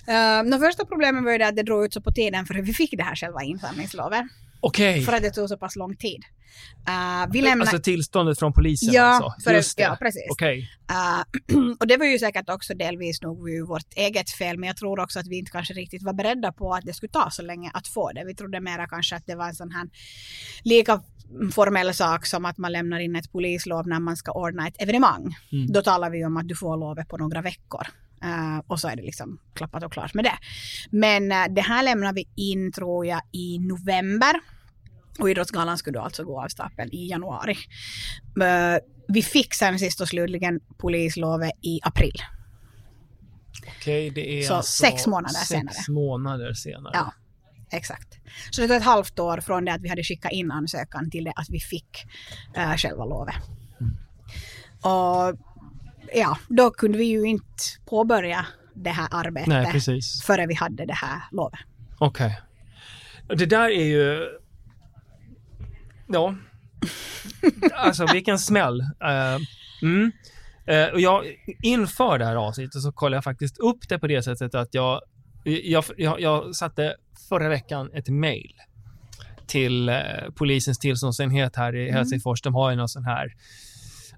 Uh, 0.08 0.50
de 0.50 0.58
första 0.60 0.84
problemen 0.84 1.24
var 1.24 1.32
ju 1.32 1.38
det 1.38 1.46
att 1.48 1.56
det 1.56 1.62
drog 1.62 1.84
ut 1.84 1.92
så 1.92 2.00
på 2.00 2.12
tiden 2.12 2.46
för 2.46 2.54
hur 2.54 2.62
vi 2.62 2.72
fick 2.74 2.90
det 2.96 3.02
här 3.02 3.14
själva 3.16 3.42
insamlingslovet. 3.42 4.22
Okej. 4.60 5.02
För 5.02 5.12
att 5.12 5.22
det 5.22 5.30
tog 5.30 5.48
så 5.48 5.56
pass 5.56 5.76
lång 5.76 5.96
tid. 5.96 6.22
Uh, 6.88 7.32
vi 7.32 7.42
lämnade... 7.42 7.70
Alltså 7.70 7.82
tillståndet 7.82 8.38
från 8.38 8.52
polisen 8.52 8.94
ja, 8.94 9.02
alltså? 9.02 9.42
för, 9.44 9.54
Just 9.54 9.76
det. 9.76 9.82
ja, 9.82 9.96
precis. 10.00 10.26
Okej. 10.30 10.70
Uh, 10.90 11.72
och 11.80 11.86
det 11.86 11.96
var 11.96 12.06
ju 12.06 12.18
säkert 12.18 12.48
också 12.48 12.74
delvis 12.74 13.22
nog 13.22 13.68
vårt 13.68 13.94
eget 13.96 14.30
fel, 14.30 14.58
men 14.58 14.66
jag 14.66 14.76
tror 14.76 15.00
också 15.00 15.18
att 15.18 15.26
vi 15.26 15.38
inte 15.38 15.50
kanske 15.50 15.74
riktigt 15.74 16.02
var 16.02 16.12
beredda 16.12 16.52
på 16.52 16.74
att 16.74 16.84
det 16.84 16.94
skulle 16.94 17.12
ta 17.12 17.30
så 17.30 17.42
länge 17.42 17.70
att 17.74 17.88
få 17.88 18.12
det. 18.12 18.24
Vi 18.24 18.34
trodde 18.34 18.60
mera 18.60 18.86
kanske 18.86 19.16
att 19.16 19.26
det 19.26 19.34
var 19.34 19.48
en 19.48 19.54
sån 19.54 19.70
här 19.70 19.88
lika 20.62 21.00
formell 21.52 21.94
sak 21.94 22.26
som 22.26 22.44
att 22.44 22.58
man 22.58 22.72
lämnar 22.72 22.98
in 22.98 23.16
ett 23.16 23.32
polislov 23.32 23.88
när 23.88 24.00
man 24.00 24.16
ska 24.16 24.32
ordna 24.32 24.68
ett 24.68 24.82
evenemang. 24.82 25.36
Mm. 25.52 25.72
Då 25.72 25.82
talar 25.82 26.10
vi 26.10 26.24
om 26.24 26.36
att 26.36 26.48
du 26.48 26.56
får 26.56 26.76
lovet 26.76 27.08
på 27.08 27.16
några 27.16 27.42
veckor. 27.42 27.86
Uh, 28.24 28.58
och 28.66 28.80
så 28.80 28.88
är 28.88 28.96
det 28.96 29.02
liksom 29.02 29.38
klappat 29.54 29.84
och 29.84 29.92
klart 29.92 30.14
med 30.14 30.24
det. 30.24 30.38
Men 30.90 31.32
uh, 31.32 31.54
det 31.54 31.60
här 31.60 31.82
lämnar 31.82 32.12
vi 32.12 32.28
in 32.36 32.72
tror 32.72 33.06
jag 33.06 33.20
i 33.32 33.58
november. 33.58 34.40
Och 35.18 35.30
Idrottsgalan 35.30 35.78
skulle 35.78 35.98
då 35.98 36.04
alltså 36.04 36.24
gå 36.24 36.42
av 36.42 36.48
stapeln 36.48 36.90
i 36.92 37.08
januari. 37.08 37.56
Uh, 38.38 38.78
vi 39.08 39.22
fick 39.22 39.54
sen 39.54 39.78
sist 39.78 40.00
och 40.00 40.08
slutligen 40.08 40.60
polislovet 40.78 41.50
i 41.62 41.80
april. 41.82 42.22
Okej, 43.78 44.10
det 44.10 44.38
är 44.38 44.42
Så 44.42 44.54
alltså 44.54 44.86
sex 44.86 45.06
månader 45.06 45.34
sex 45.34 45.48
senare. 45.48 45.74
månader 45.88 46.54
senare. 46.54 46.92
Ja. 46.94 47.12
Exakt. 47.70 48.18
Så 48.50 48.60
det 48.60 48.68
tog 48.68 48.76
ett 48.76 48.82
halvt 48.82 49.18
år 49.18 49.38
från 49.38 49.64
det 49.64 49.72
att 49.72 49.82
vi 49.82 49.88
hade 49.88 50.02
skickat 50.02 50.32
in 50.32 50.50
ansökan 50.50 51.10
till 51.10 51.24
det 51.24 51.32
att 51.36 51.50
vi 51.50 51.60
fick 51.60 52.06
uh, 52.58 52.76
själva 52.76 53.04
lovet. 53.04 53.34
Och 54.82 55.38
ja, 56.14 56.38
då 56.48 56.70
kunde 56.70 56.98
vi 56.98 57.04
ju 57.04 57.24
inte 57.24 57.54
påbörja 57.86 58.46
det 58.74 58.90
här 58.90 59.08
arbetet 59.10 59.48
Nej, 59.48 60.00
före 60.26 60.46
vi 60.46 60.54
hade 60.54 60.86
det 60.86 60.94
här 60.94 61.22
lovet. 61.32 61.60
Okej. 61.98 62.40
Det 63.28 63.46
där 63.46 63.70
är 63.70 63.84
ju... 63.84 64.28
Ja. 66.06 66.34
Alltså 67.74 68.06
vilken 68.12 68.38
smäll. 68.38 68.80
Eh, 68.80 69.38
mm. 69.82 70.12
Eh, 70.66 70.86
och 70.86 71.00
jag, 71.00 71.24
inför 71.62 72.18
det 72.18 72.24
här 72.24 72.36
avsnittet 72.36 72.82
så 72.82 72.92
kollade 72.92 73.16
jag 73.16 73.24
faktiskt 73.24 73.58
upp 73.58 73.88
det 73.88 73.98
på 73.98 74.06
det 74.06 74.22
sättet 74.22 74.54
att 74.54 74.74
jag, 74.74 75.00
jag, 75.44 75.84
jag, 75.96 76.20
jag 76.20 76.54
satte 76.56 76.94
förra 77.28 77.48
veckan 77.48 77.90
ett 77.94 78.08
mail 78.08 78.52
till 79.46 79.88
eh, 79.88 79.94
polisens 80.34 80.78
tillståndsenhet 80.78 81.56
här 81.56 81.76
i 81.76 81.90
Helsingfors. 81.90 82.42
De 82.42 82.54
har 82.54 82.70
ju 82.70 82.76
någon 82.76 82.88
sån 82.88 83.04
här 83.04 83.32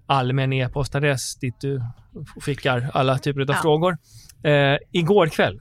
allmän 0.06 0.52
e-postadress 0.52 1.36
dit 1.36 1.60
du 1.60 1.82
skickar 2.40 2.90
alla 2.94 3.18
typer 3.18 3.40
av 3.40 3.46
Ja. 3.48 3.54
frågor. 3.62 3.98
Eh, 4.42 4.76
igår 4.92 5.26
kväll 5.26 5.60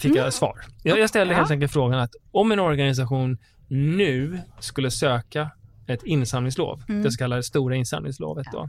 fick 0.00 0.16
jag 0.16 0.32
svar. 0.32 0.60
Jag, 0.82 0.98
jag 0.98 1.08
ställde 1.08 1.34
Ja. 1.34 1.38
helt 1.38 1.50
enkelt 1.50 1.72
frågan 1.72 2.00
att 2.00 2.14
om 2.32 2.52
en 2.52 2.58
organisation 2.60 3.38
nu 3.68 4.40
skulle 4.60 4.90
söka 4.90 5.50
ett 5.90 6.02
insamlingslov, 6.02 6.82
Mm. 6.88 7.02
det 7.02 7.10
så 7.12 7.18
kallade 7.18 7.42
stora 7.42 7.76
insamlingslovet 7.76 8.46
då. 8.52 8.68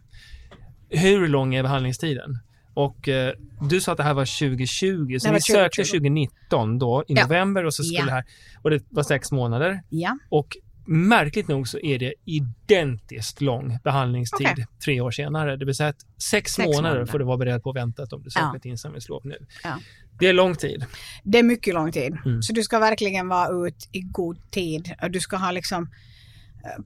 Hur 0.89 1.27
lång 1.27 1.55
är 1.55 1.63
behandlingstiden? 1.63 2.39
Och 2.73 3.07
eh, 3.07 3.33
du 3.69 3.81
sa 3.81 3.91
att 3.91 3.97
det 3.97 4.03
här 4.03 4.13
var 4.13 4.25
2020, 4.39 5.17
så 5.19 5.27
Det 5.27 5.29
var 5.29 5.33
ni 5.33 5.41
sökte 5.41 5.83
2020. 5.83 5.91
2019 5.91 6.79
då 6.79 7.03
i 7.07 7.13
Ja. 7.13 7.23
november 7.23 7.65
och 7.65 7.73
så 7.73 7.83
skulle 7.83 7.99
Ja. 7.99 8.05
det 8.05 8.11
här, 8.11 8.23
och 8.61 8.69
det 8.69 8.83
var 8.89 9.03
sex 9.03 9.31
månader. 9.31 9.81
Ja. 9.89 10.17
Och 10.29 10.57
märkligt 10.85 11.47
nog 11.47 11.67
så 11.67 11.79
är 11.79 11.99
det 11.99 12.13
identiskt 12.25 13.41
lång 13.41 13.77
behandlingstid 13.83 14.47
Okej. 14.51 14.65
tre 14.85 15.01
år 15.01 15.11
senare. 15.11 15.57
Det 15.57 15.65
vill 15.65 15.75
säga 15.75 15.89
att 15.89 16.01
sex, 16.17 16.53
Sex 16.53 16.57
månader 16.67 16.83
månader. 16.89 17.05
får 17.05 17.19
du 17.19 17.25
vara 17.25 17.37
beredd 17.37 17.63
på 17.63 17.69
att 17.69 17.75
vänta 17.75 18.03
om 18.11 18.23
du 18.23 18.29
söker 18.29 18.45
Ja. 18.45 18.55
ett 18.57 18.65
insamlingslov 18.65 19.21
nu. 19.25 19.37
Ja. 19.63 19.79
Det 20.19 20.27
är 20.27 20.33
lång 20.33 20.55
tid. 20.55 20.85
Det 21.23 21.39
är 21.39 21.43
mycket 21.43 21.73
lång 21.73 21.91
tid. 21.91 22.17
Mm. 22.25 22.41
Så 22.41 22.53
du 22.53 22.63
ska 22.63 22.79
verkligen 22.79 23.27
vara 23.27 23.67
ut 23.67 23.89
i 23.91 24.01
god 24.01 24.51
tid. 24.51 24.93
Och 25.01 25.11
du 25.11 25.19
ska 25.19 25.37
ha 25.37 25.51
liksom 25.51 25.89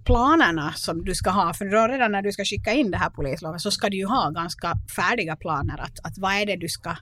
planerna 0.06 0.74
som 0.74 1.06
du 1.06 1.16
ska 1.16 1.30
ha. 1.30 1.54
För 1.54 1.66
då 1.66 1.88
redan 1.88 2.12
när 2.12 2.22
du 2.22 2.32
ska 2.32 2.46
skicka 2.46 2.72
in 2.72 2.92
det 2.92 2.98
här 2.98 3.10
polislovet 3.10 3.62
så 3.62 3.72
ska 3.72 3.90
du 3.90 3.98
ju 3.98 4.06
ha 4.06 4.30
ganska 4.30 4.74
färdiga 4.96 5.36
planer. 5.36 5.82
Att, 5.82 6.00
att 6.04 6.18
vad 6.18 6.34
är 6.34 6.46
det 6.46 6.56
du 6.56 6.68
ska 6.68 6.96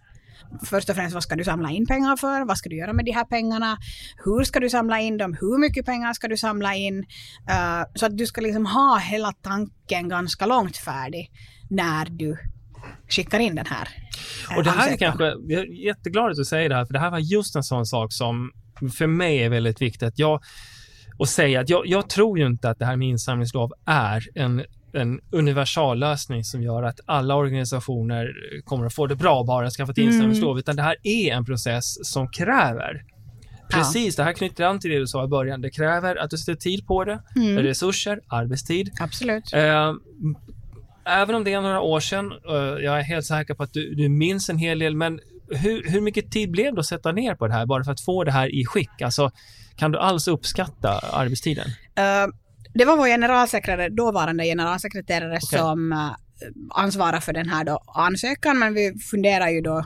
Först 0.65 0.89
och 0.89 0.95
främst 0.95 1.13
vad 1.13 1.23
ska 1.23 1.35
du 1.35 1.43
samla 1.43 1.69
in 1.71 1.85
pengar 1.85 2.17
för? 2.17 2.45
Vad 2.45 2.57
ska 2.57 2.69
du 2.69 2.77
göra 2.77 2.93
med 2.93 3.05
de 3.05 3.11
här 3.11 3.25
pengarna? 3.25 3.77
Hur 4.25 4.43
ska 4.43 4.59
du 4.59 4.69
samla 4.69 4.99
in 4.99 5.17
dem? 5.17 5.37
Hur 5.41 5.57
mycket 5.57 5.85
pengar 5.85 6.13
ska 6.13 6.27
du 6.27 6.37
samla 6.37 6.75
in? 6.75 7.05
Eh, 7.49 7.83
så 7.95 8.05
att 8.05 8.17
du 8.17 8.25
ska 8.25 8.41
liksom 8.41 8.65
ha 8.65 8.97
hela 8.97 9.31
tanken 9.31 10.09
ganska 10.09 10.45
långt 10.45 10.77
färdig 10.77 11.31
när 11.69 12.05
du 12.05 12.37
skickar 13.09 13.39
in 13.39 13.55
den 13.55 13.65
här 13.65 13.87
eh, 14.51 14.57
Och 14.57 14.63
det 14.63 14.69
här 14.69 14.91
är 14.91 14.97
kanske, 14.97 15.23
jag 15.23 15.61
är 15.61 15.85
jätteglad 15.85 16.31
att 16.31 16.37
du 16.37 16.45
säger 16.45 16.69
det 16.69 16.75
här, 16.75 16.85
för 16.85 16.93
det 16.93 16.99
här 16.99 17.11
var 17.11 17.19
just 17.19 17.55
en 17.55 17.63
sån 17.63 17.85
sak 17.85 18.13
som 18.13 18.51
för 18.97 19.07
mig 19.07 19.43
är 19.43 19.49
väldigt 19.49 19.81
viktigt. 19.81 20.03
Att 20.03 20.19
jag, 20.19 20.41
och 21.17 21.29
säga 21.29 21.59
att 21.61 21.69
jag, 21.69 21.87
jag 21.87 22.09
tror 22.09 22.39
ju 22.39 22.45
inte 22.45 22.69
att 22.69 22.79
det 22.79 22.85
här 22.85 22.95
med 22.95 23.07
insamlingslov 23.07 23.73
är 23.85 24.23
en, 24.35 24.63
en 24.93 25.19
universallösning 25.31 26.43
som 26.43 26.63
gör 26.63 26.83
att 26.83 26.99
alla 27.05 27.35
organisationer 27.35 28.27
kommer 28.65 28.85
att 28.85 28.93
få 28.93 29.07
det 29.07 29.15
bra 29.15 29.43
bara 29.43 29.69
skaffa 29.69 29.91
ett 29.91 29.97
Mm. 29.97 30.09
insamlingslov, 30.13 30.59
utan 30.59 30.75
det 30.75 30.81
här 30.81 30.95
är 31.03 31.33
en 31.33 31.45
process 31.45 32.05
som 32.11 32.27
kräver 32.29 33.03
Precis, 33.71 34.15
det 34.15 34.23
här 34.23 34.33
knyter 34.33 34.63
an 34.63 34.79
till 34.79 34.91
det 34.91 34.99
du 34.99 35.07
sa 35.07 35.23
i 35.25 35.27
början. 35.27 35.61
Det 35.61 35.69
kräver 35.69 36.15
att 36.15 36.29
du 36.29 36.37
sätter 36.37 36.55
tid 36.55 36.87
på 36.87 37.03
det, 37.03 37.19
Mm. 37.35 37.57
resurser, 37.63 38.19
arbetstid. 38.27 38.91
Absolut. 38.99 39.53
Eh, 39.53 39.93
även 41.05 41.35
om 41.35 41.43
det 41.43 41.53
är 41.53 41.61
några 41.61 41.81
år 41.81 41.99
sedan, 41.99 42.31
eh, 42.49 42.55
jag 42.55 42.99
är 42.99 43.01
helt 43.03 43.25
säker 43.25 43.53
på 43.53 43.63
att 43.63 43.73
du, 43.73 43.95
du 43.95 44.09
minns 44.09 44.49
en 44.49 44.57
hel 44.57 44.79
del, 44.79 44.95
men 44.95 45.19
hur, 45.57 45.89
hur 45.89 46.01
mycket 46.01 46.31
tid 46.31 46.51
blev 46.51 46.73
det 46.73 46.79
att 46.79 46.85
sätta 46.85 47.11
ner 47.11 47.35
på 47.35 47.47
det 47.47 47.53
här 47.53 47.65
bara 47.65 47.83
för 47.83 47.91
att 47.91 48.01
få 48.01 48.23
det 48.23 48.31
här 48.31 48.55
i 48.55 48.65
skick? 48.65 49.01
Alltså, 49.01 49.31
kan 49.75 49.91
du 49.91 49.99
alls 49.99 50.27
uppskatta 50.27 50.99
arbetstiden? 50.99 51.67
Eh, 51.95 52.27
det 52.73 52.85
var 52.85 52.97
vår 52.97 53.07
generalsekreterare, 53.07 53.89
dåvarande 53.89 54.43
generalsekreterare 54.43 55.37
Okej. 55.43 55.59
som 55.59 55.91
uh, 55.91 56.15
ansvarar 56.69 57.19
för 57.19 57.33
den 57.33 57.49
här 57.49 57.63
då 57.63 57.83
ansökan, 57.87 58.59
men 58.59 58.73
vi 58.73 58.93
funderar 59.11 59.49
ju 59.49 59.61
då 59.61 59.85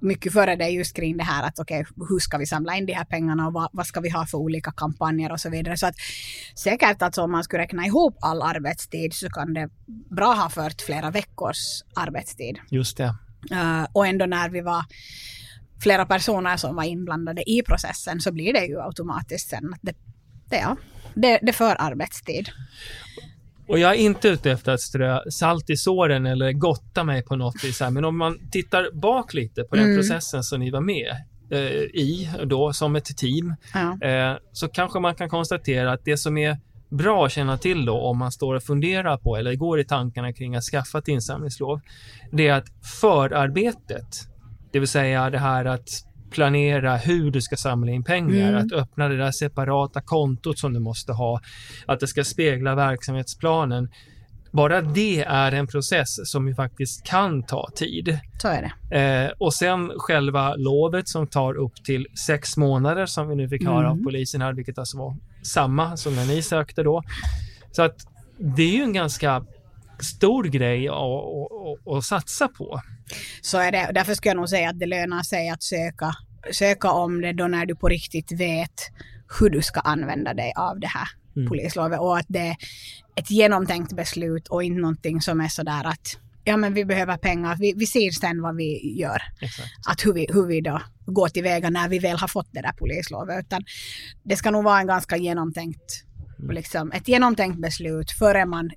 mycket 0.00 0.32
före 0.32 0.56
det 0.56 0.68
just 0.68 0.96
kring 0.96 1.16
det 1.16 1.24
här 1.24 1.46
att 1.46 1.58
okej, 1.58 1.86
hur 2.08 2.18
ska 2.18 2.38
vi 2.38 2.46
samla 2.46 2.76
in 2.76 2.86
de 2.86 2.92
här 2.92 3.04
pengarna 3.04 3.46
och 3.46 3.52
vad, 3.52 3.68
vad 3.72 3.86
ska 3.86 4.00
vi 4.00 4.10
ha 4.10 4.26
för 4.26 4.38
olika 4.38 4.72
kampanjer 4.72 5.32
och 5.32 5.40
så 5.40 5.50
vidare. 5.50 5.76
Så 5.76 5.86
att 5.86 5.94
säkert 6.56 7.02
alltså 7.02 7.22
om 7.22 7.32
man 7.32 7.44
skulle 7.44 7.62
räkna 7.62 7.86
ihop 7.86 8.16
all 8.20 8.42
arbetstid 8.42 9.14
så 9.14 9.30
kan 9.30 9.54
det 9.54 9.68
bra 10.10 10.34
ha 10.34 10.50
fört 10.50 10.80
flera 10.80 11.10
veckors 11.10 11.82
arbetstid. 11.94 12.58
Just 12.70 12.96
det. 12.96 13.14
Eh, 13.52 13.86
och 13.92 14.06
ändå 14.06 14.26
när 14.26 14.48
vi 14.50 14.60
var 14.60 14.84
flera 15.82 16.06
personer 16.06 16.56
som 16.56 16.76
var 16.76 16.84
inblandade 16.84 17.50
i 17.50 17.62
processen 17.62 18.20
så 18.20 18.32
blir 18.32 18.52
det 18.52 18.64
ju 18.66 18.80
automatiskt 18.80 19.48
sen 19.50 19.74
att 19.74 19.80
det, 19.82 19.92
det, 20.50 20.56
ja, 20.56 20.76
det, 21.14 21.38
det 21.42 21.52
för 21.52 21.76
arbetstid. 21.78 22.48
Och 23.68 23.78
jag 23.78 23.90
är 23.90 23.94
inte 23.98 24.28
ute 24.28 24.50
efter 24.52 24.72
att 24.72 24.80
strö 24.80 25.30
salt 25.30 25.70
i 25.70 25.76
såren 25.76 26.26
eller 26.26 26.52
gotta 26.52 27.04
mig 27.04 27.22
på 27.22 27.36
något 27.36 27.64
vis 27.64 27.80
här, 27.80 27.90
men 27.90 28.04
om 28.04 28.18
man 28.18 28.38
tittar 28.50 28.90
bak 29.00 29.34
lite 29.34 29.62
på 29.64 29.76
den 29.76 29.84
Mm. 29.84 29.96
processen 29.96 30.44
som 30.44 30.60
ni 30.60 30.70
var 30.70 30.80
med 30.80 31.16
eh, 31.50 31.58
i 31.82 32.30
då 32.44 32.72
som 32.72 32.96
ett 32.96 33.16
team, 33.16 33.54
Ja. 33.74 34.08
eh, 34.08 34.36
så 34.52 34.68
kanske 34.68 35.00
man 35.00 35.14
kan 35.14 35.28
konstatera 35.28 35.92
att 35.92 36.04
det 36.04 36.16
som 36.16 36.38
är 36.38 36.58
bra 36.96 37.26
att 37.26 37.32
känna 37.32 37.58
till 37.58 37.84
då 37.86 38.00
om 38.00 38.18
man 38.18 38.32
står 38.32 38.54
och 38.54 38.62
funderar 38.62 39.16
på 39.16 39.36
eller 39.36 39.54
går 39.54 39.80
i 39.80 39.84
tankarna 39.84 40.32
kring 40.32 40.56
att 40.56 40.62
skaffa 40.64 40.98
ett 40.98 41.08
insamlingslov, 41.08 41.80
det 42.32 42.48
är 42.48 42.54
att 42.54 42.66
förarbetet, 43.00 44.06
det 44.72 44.78
vill 44.78 44.88
säga 44.88 45.30
det 45.30 45.38
här 45.38 45.64
att 45.64 45.88
planera 46.30 46.96
hur 46.96 47.30
du 47.30 47.40
ska 47.42 47.56
samla 47.56 47.92
in 47.92 48.04
pengar, 48.04 48.48
Mm. 48.48 48.66
att 48.66 48.72
öppna 48.72 49.08
det 49.08 49.16
där 49.16 49.30
separata 49.30 50.00
kontot 50.00 50.58
som 50.58 50.72
du 50.72 50.80
måste 50.80 51.12
ha, 51.12 51.40
att 51.86 52.00
det 52.00 52.06
ska 52.06 52.24
spegla 52.24 52.74
verksamhetsplanen. 52.74 53.88
Bara 54.52 54.80
det 54.82 55.20
är 55.24 55.52
en 55.52 55.66
process 55.66 56.08
som 56.30 56.48
ju 56.48 56.54
faktiskt 56.54 57.06
kan 57.06 57.42
ta 57.42 57.68
tid. 57.74 58.18
Så 58.42 58.48
är 58.48 58.70
det. 58.90 58.96
Eh, 59.00 59.32
och 59.38 59.54
sen 59.54 59.90
själva 59.96 60.54
lovet 60.56 61.08
som 61.08 61.26
tar 61.26 61.54
upp 61.54 61.74
till 61.84 62.06
sex 62.26 62.56
månader 62.56 63.06
som 63.06 63.28
vi 63.28 63.34
nu 63.36 63.48
fick 63.48 63.64
höra 63.66 63.86
av 63.88 63.92
Mm. 63.92 64.04
polisen 64.04 64.40
här, 64.42 64.52
vilket 64.52 64.78
alltså 64.78 64.98
var 64.98 65.16
samma 65.44 65.96
som 65.96 66.16
när 66.16 66.26
ni 66.26 66.42
sökte 66.42 66.82
då. 66.82 67.02
Så 67.72 67.82
att 67.82 67.96
det 68.38 68.62
är 68.62 68.76
ju 68.76 68.82
en 68.82 68.92
ganska 68.92 69.44
stor 70.00 70.44
grej 70.44 70.88
att, 70.88 70.94
att, 70.94 71.88
att, 71.88 71.96
att 71.96 72.04
satsa 72.04 72.48
på. 72.48 72.80
Så 73.42 73.58
är 73.58 73.72
det. 73.72 73.90
Därför 73.94 74.14
skulle 74.14 74.30
jag 74.30 74.36
nog 74.36 74.48
säga 74.48 74.70
att 74.70 74.78
det 74.78 74.86
lönar 74.86 75.22
sig 75.22 75.48
att 75.48 75.62
söka, 75.62 76.14
söka 76.52 76.90
om 76.90 77.20
det 77.20 77.32
då 77.32 77.46
när 77.46 77.66
du 77.66 77.76
på 77.76 77.88
riktigt 77.88 78.32
vet 78.32 78.90
hur 79.40 79.50
du 79.50 79.62
ska 79.62 79.80
använda 79.80 80.34
dig 80.34 80.52
av 80.56 80.80
det 80.80 80.86
här 80.86 81.08
Mm. 81.36 81.48
polislovet 81.48 82.00
och 82.00 82.18
att 82.18 82.26
det 82.28 82.38
är 82.38 82.56
ett 83.14 83.30
genomtänkt 83.30 83.92
beslut 83.92 84.48
och 84.48 84.62
inte 84.62 84.80
någonting 84.80 85.20
som 85.20 85.40
är 85.40 85.48
sådär 85.48 85.86
att 85.86 86.18
ja 86.44 86.56
men 86.56 86.74
vi 86.74 86.84
behöver 86.84 87.16
pengar, 87.16 87.56
vi, 87.60 87.72
vi 87.76 87.86
ser 87.86 88.10
sen 88.10 88.42
vad 88.42 88.56
vi 88.56 88.98
gör. 88.98 89.22
Exakt. 89.40 89.68
att 89.88 90.06
hur 90.06 90.12
vi, 90.12 90.26
hur 90.32 90.46
vi 90.46 90.60
då 90.60 90.82
går 91.06 91.28
tillväga 91.28 91.70
när 91.70 91.88
vi 91.88 91.98
väl 91.98 92.16
har 92.16 92.28
fått 92.28 92.48
det 92.52 92.62
där 92.62 92.72
polislovet. 92.72 93.46
Utan 93.46 93.64
det 94.22 94.36
ska 94.36 94.50
nog 94.50 94.64
vara 94.64 94.80
en 94.80 94.86
ganska 94.86 95.16
genomtänkt, 95.16 96.04
Mm. 96.38 96.54
liksom, 96.54 96.92
ett 96.92 97.08
genomtänkt 97.08 97.60
beslut 97.60 98.10
före 98.10 98.46
man 98.46 98.70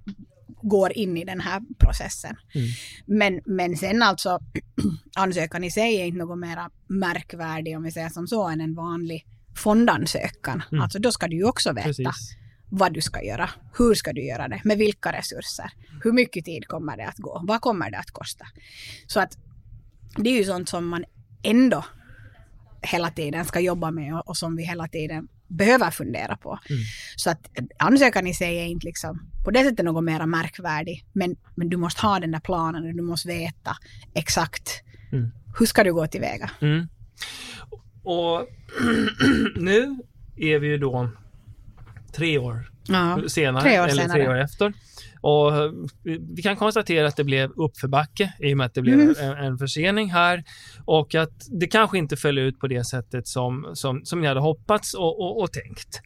går 0.62 0.92
in 0.92 1.18
i 1.18 1.26
den 1.26 1.40
här 1.42 1.62
processen. 1.78 2.36
Mm. 2.56 2.68
Men, 3.06 3.42
men 3.46 3.78
sen 3.78 4.02
alltså, 4.02 4.40
ansökan 5.16 5.64
i 5.64 5.72
sig 5.72 6.02
är 6.02 6.06
inte 6.06 6.18
något 6.20 6.40
mera 6.40 6.70
märkvärdig 6.88 7.78
om 7.78 7.84
vi 7.84 7.92
säger 7.92 8.10
som 8.10 8.28
så 8.28 8.48
än 8.48 8.62
en 8.62 8.76
vanlig 8.76 9.26
fondansökan. 9.56 10.64
Mm. 10.72 10.84
Alltså 10.84 11.00
då 11.00 11.12
ska 11.12 11.28
du 11.28 11.36
ju 11.36 11.44
också 11.44 11.74
veta 11.74 11.88
Precis. 11.88 12.36
Vad 12.70 12.94
du 12.94 13.02
ska 13.02 13.24
göra. 13.24 13.50
Hur 13.78 13.94
ska 13.94 14.14
du 14.14 14.26
göra 14.26 14.48
det? 14.48 14.62
Med 14.64 14.78
vilka 14.78 15.12
resurser? 15.12 15.72
Hur 16.04 16.12
mycket 16.12 16.46
tid 16.46 16.68
kommer 16.68 16.98
det 16.98 17.08
att 17.08 17.18
gå? 17.18 17.42
Vad 17.48 17.62
kommer 17.62 17.92
det 17.92 17.98
att 17.98 18.12
kosta? 18.12 18.46
Så 19.08 19.20
att 19.20 19.38
det 20.18 20.30
är 20.30 20.38
ju 20.38 20.44
sånt 20.44 20.70
som 20.70 20.88
man 20.88 21.04
ändå 21.44 21.86
hela 22.82 23.10
tiden 23.10 23.46
ska 23.46 23.60
jobba 23.60 23.92
med 23.92 24.16
och, 24.16 24.30
och 24.30 24.38
som 24.38 24.56
vi 24.56 24.64
hela 24.64 24.88
tiden 24.88 25.28
behöver 25.48 25.92
fundera 25.92 26.38
på. 26.38 26.60
Mm. 26.70 26.82
Så 27.16 27.30
att 27.30 27.50
ansökan 27.80 28.28
i 28.28 28.34
sig 28.34 28.58
är 28.58 28.66
inte 28.66 28.86
liksom 28.86 29.32
på 29.44 29.52
det 29.52 29.64
sättet 29.64 29.86
något 29.86 30.04
mer 30.04 30.26
märkvärdig. 30.26 31.06
Men, 31.14 31.36
men 31.56 31.70
du 31.70 31.78
måste 31.78 32.02
ha 32.02 32.20
den 32.20 32.32
där 32.32 32.40
planen 32.40 32.88
och 32.88 32.96
du 32.96 33.04
måste 33.04 33.28
veta 33.28 33.78
exakt 34.14 34.84
Mm. 35.12 35.32
hur 35.60 35.66
ska 35.66 35.84
du 35.84 35.94
gå 35.94 36.08
tillväga. 36.08 36.52
Mm. 36.62 36.88
Och 38.04 38.48
nu 39.56 39.98
är 40.36 40.60
vi 40.60 40.68
ju 40.68 40.78
då 40.78 41.10
tre 42.18 42.38
år 42.38 42.72
Ja. 42.88 43.20
senare, 43.28 43.64
tre 43.64 43.80
år 43.80 43.84
eller 43.88 44.02
senare. 44.04 44.18
tre 44.24 44.28
år 44.28 44.38
efter. 44.38 44.74
Och 45.22 45.56
eh, 45.56 45.72
vi- 46.36 46.42
kan 46.42 46.56
konstatera 46.56 47.08
att 47.08 47.16
det 47.16 47.24
blev 47.24 47.52
uppförbacke 47.52 48.34
i 48.40 48.54
och 48.54 48.58
med 48.58 48.66
att 48.66 48.74
det 48.74 48.82
blev 48.82 49.00
Mm. 49.00 49.16
en, 49.20 49.38
en 49.46 49.58
försening 49.58 50.12
här 50.12 50.44
och 50.86 51.16
att 51.16 51.48
det 51.52 51.68
kanske 51.68 51.98
inte 51.98 52.18
föll 52.18 52.38
ut 52.38 52.60
på 52.60 52.68
det 52.68 52.84
sättet 52.84 53.28
som, 53.28 53.72
som, 53.74 54.06
som 54.06 54.22
ni 54.22 54.28
hade 54.28 54.40
hoppats 54.40 54.94
och, 54.94 55.22
och, 55.22 55.42
och 55.42 55.52
tänkt. 55.54 56.02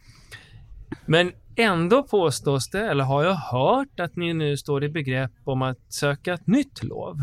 Men 1.05 1.31
ändå 1.55 2.03
påstås 2.03 2.69
det, 2.69 2.89
eller 2.89 3.03
har 3.03 3.23
jag 3.23 3.33
hört, 3.35 3.99
att 3.99 4.15
ni 4.15 4.33
nu 4.33 4.57
står 4.57 4.83
i 4.83 4.89
begrepp 4.89 5.31
om 5.43 5.61
att 5.61 5.77
söka 5.93 6.33
ett 6.33 6.47
nytt 6.47 6.83
lov. 6.83 7.17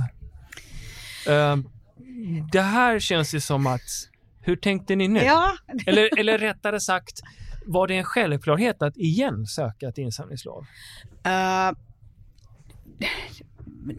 Eh, 1.28 1.56
det 2.52 2.60
här 2.60 2.98
känns 2.98 3.34
ju 3.34 3.40
som 3.40 3.66
att, 3.66 3.80
hur 4.40 4.56
tänkte 4.56 4.96
ni 4.96 5.08
nu? 5.08 5.20
Ja, 5.20 5.56
Eller, 5.86 6.18
eller 6.18 6.38
rättare 6.38 6.80
sagt, 6.80 7.20
var 7.68 7.86
det 7.86 7.94
en 7.94 8.04
självklarhet 8.04 8.82
att 8.82 8.96
igen 8.96 9.46
söka 9.46 9.88
ett 9.88 9.98
insamlingslov? 9.98 10.66
Uh, 11.26 11.78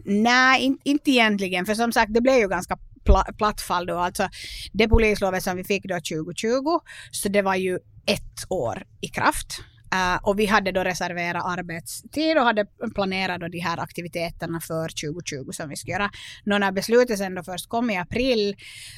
nej, 0.04 0.62
in, 0.62 0.78
inte 0.84 1.10
egentligen. 1.10 1.66
För 1.66 1.74
som 1.74 1.92
sagt, 1.92 2.14
det 2.14 2.20
blev 2.20 2.38
ju 2.38 2.48
ganska 2.48 2.78
pla, 3.04 3.24
platt 3.38 3.60
fall 3.60 3.86
då. 3.86 3.98
Alltså, 3.98 4.28
det 4.72 4.88
polislovet 4.88 5.42
som 5.42 5.56
vi 5.56 5.64
fick 5.64 5.84
då 5.84 5.94
2020, 5.94 6.80
så 7.10 7.28
det 7.28 7.42
var 7.42 7.54
ju 7.54 7.78
ett 8.06 8.44
år 8.48 8.82
i 9.00 9.08
kraft. 9.08 9.60
Uh, 9.94 10.28
och 10.28 10.38
vi 10.38 10.46
hade 10.46 10.72
då 10.72 10.84
reserverat 10.84 11.44
arbetstid 11.44 12.38
och 12.38 12.44
hade 12.44 12.66
planerat 12.94 13.40
då 13.40 13.48
de 13.48 13.58
här 13.58 13.80
aktiviteterna 13.80 14.60
för 14.60 14.88
2020 15.10 15.50
som 15.52 15.68
vi 15.68 15.76
skulle 15.76 15.92
göra. 15.92 16.10
Nå 16.44 16.58
när 16.58 16.72
beslutet 16.72 17.18
sen 17.18 17.34
då 17.34 17.42
först 17.42 17.68
kom 17.68 17.90
i 17.90 17.98
april 17.98 18.56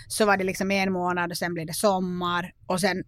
så 0.08 0.26
var 0.26 0.36
det 0.36 0.44
liksom 0.44 0.70
en 0.70 0.92
månad 0.92 1.30
och 1.30 1.36
sen 1.36 1.54
blev 1.54 1.66
det 1.66 1.74
sommar 1.74 2.52
och 2.66 2.80
sen 2.80 3.04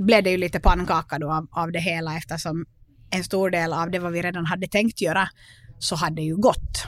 blev 0.00 0.24
det 0.24 0.30
ju 0.30 0.36
lite 0.36 0.60
pannkaka 0.60 1.18
då 1.18 1.32
av, 1.32 1.46
av 1.50 1.72
det 1.72 1.80
hela 1.80 2.16
eftersom 2.16 2.66
en 3.10 3.24
stor 3.24 3.50
del 3.50 3.72
av 3.72 3.90
det 3.90 3.98
vad 3.98 4.12
vi 4.12 4.22
redan 4.22 4.46
hade 4.46 4.66
tänkt 4.66 5.00
göra 5.00 5.28
så 5.78 5.96
hade 5.96 6.22
ju 6.22 6.36
gått. 6.36 6.86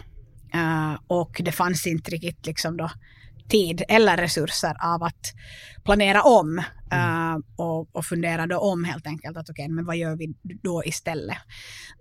Uh, 0.54 0.98
och 1.06 1.40
det 1.44 1.52
fanns 1.52 1.86
inte 1.86 2.10
riktigt 2.10 2.46
liksom 2.46 2.76
då 2.76 2.90
tid 3.48 3.82
eller 3.88 4.16
resurser 4.16 4.94
av 4.94 5.02
att 5.02 5.34
planera 5.84 6.22
om 6.22 6.58
uh, 6.92 7.38
och, 7.56 7.96
och 7.96 8.04
fundera 8.04 8.46
då 8.46 8.58
om 8.58 8.84
helt 8.84 9.06
enkelt 9.06 9.36
att 9.36 9.50
okej, 9.50 9.64
okay, 9.64 9.74
men 9.74 9.84
vad 9.84 9.96
gör 9.96 10.16
vi 10.16 10.34
då 10.62 10.84
istället? 10.84 11.38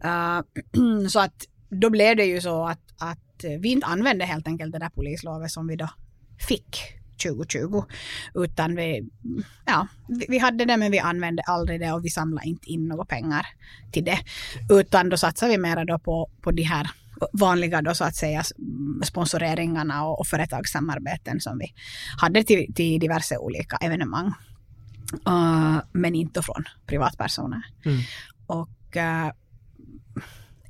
Uh, 0.06 1.08
så 1.10 1.20
att 1.20 1.46
då 1.70 1.90
blev 1.90 2.18
det 2.18 2.26
ju 2.26 2.42
så 2.42 2.66
att, 2.66 2.82
att 3.00 3.44
vi 3.60 3.70
inte 3.70 3.88
använde 3.88 4.26
helt 4.26 4.48
enkelt 4.48 4.72
det 4.72 4.80
där 4.80 4.90
polislovet 4.90 5.52
som 5.52 5.68
vi 5.68 5.76
då 5.76 5.90
fick 6.48 7.01
2020. 7.24 7.84
Utan 8.34 8.76
vi, 8.76 9.10
ja, 9.66 9.88
vi 10.28 10.38
hade 10.38 10.66
det 10.66 10.78
men 10.78 10.92
vi 10.92 11.00
använde 11.00 11.44
aldrig 11.44 11.80
det 11.80 11.92
och 11.92 12.06
vi 12.06 12.10
samlade 12.10 12.48
inte 12.48 12.70
in 12.70 12.88
några 12.88 13.06
pengar 13.06 13.48
till 13.92 14.06
det. 14.06 14.20
Utan 14.70 15.10
då 15.10 15.18
satsade 15.18 15.52
vi 15.52 15.58
mera 15.58 15.86
då 15.86 16.00
på, 16.00 16.30
på 16.42 16.52
de 16.52 16.64
här 16.64 16.92
vanliga 17.34 17.82
då 17.82 17.94
så 17.94 18.04
att 18.04 18.16
säga 18.16 18.44
sponsoreringarna 19.04 20.06
och, 20.06 20.20
och 20.20 20.28
företagssamarbeten 20.28 21.42
som 21.42 21.58
vi 21.58 21.74
hade 22.18 22.44
till, 22.44 22.74
till 22.74 23.00
diverse 23.00 23.38
olika 23.38 23.78
evenemang. 23.78 24.34
Uh, 25.28 25.80
men 25.92 26.16
inte 26.16 26.42
från 26.42 26.64
privatpersoner. 26.86 27.62
Mm. 27.86 28.02
Och 28.48 28.96
uh, 28.96 29.32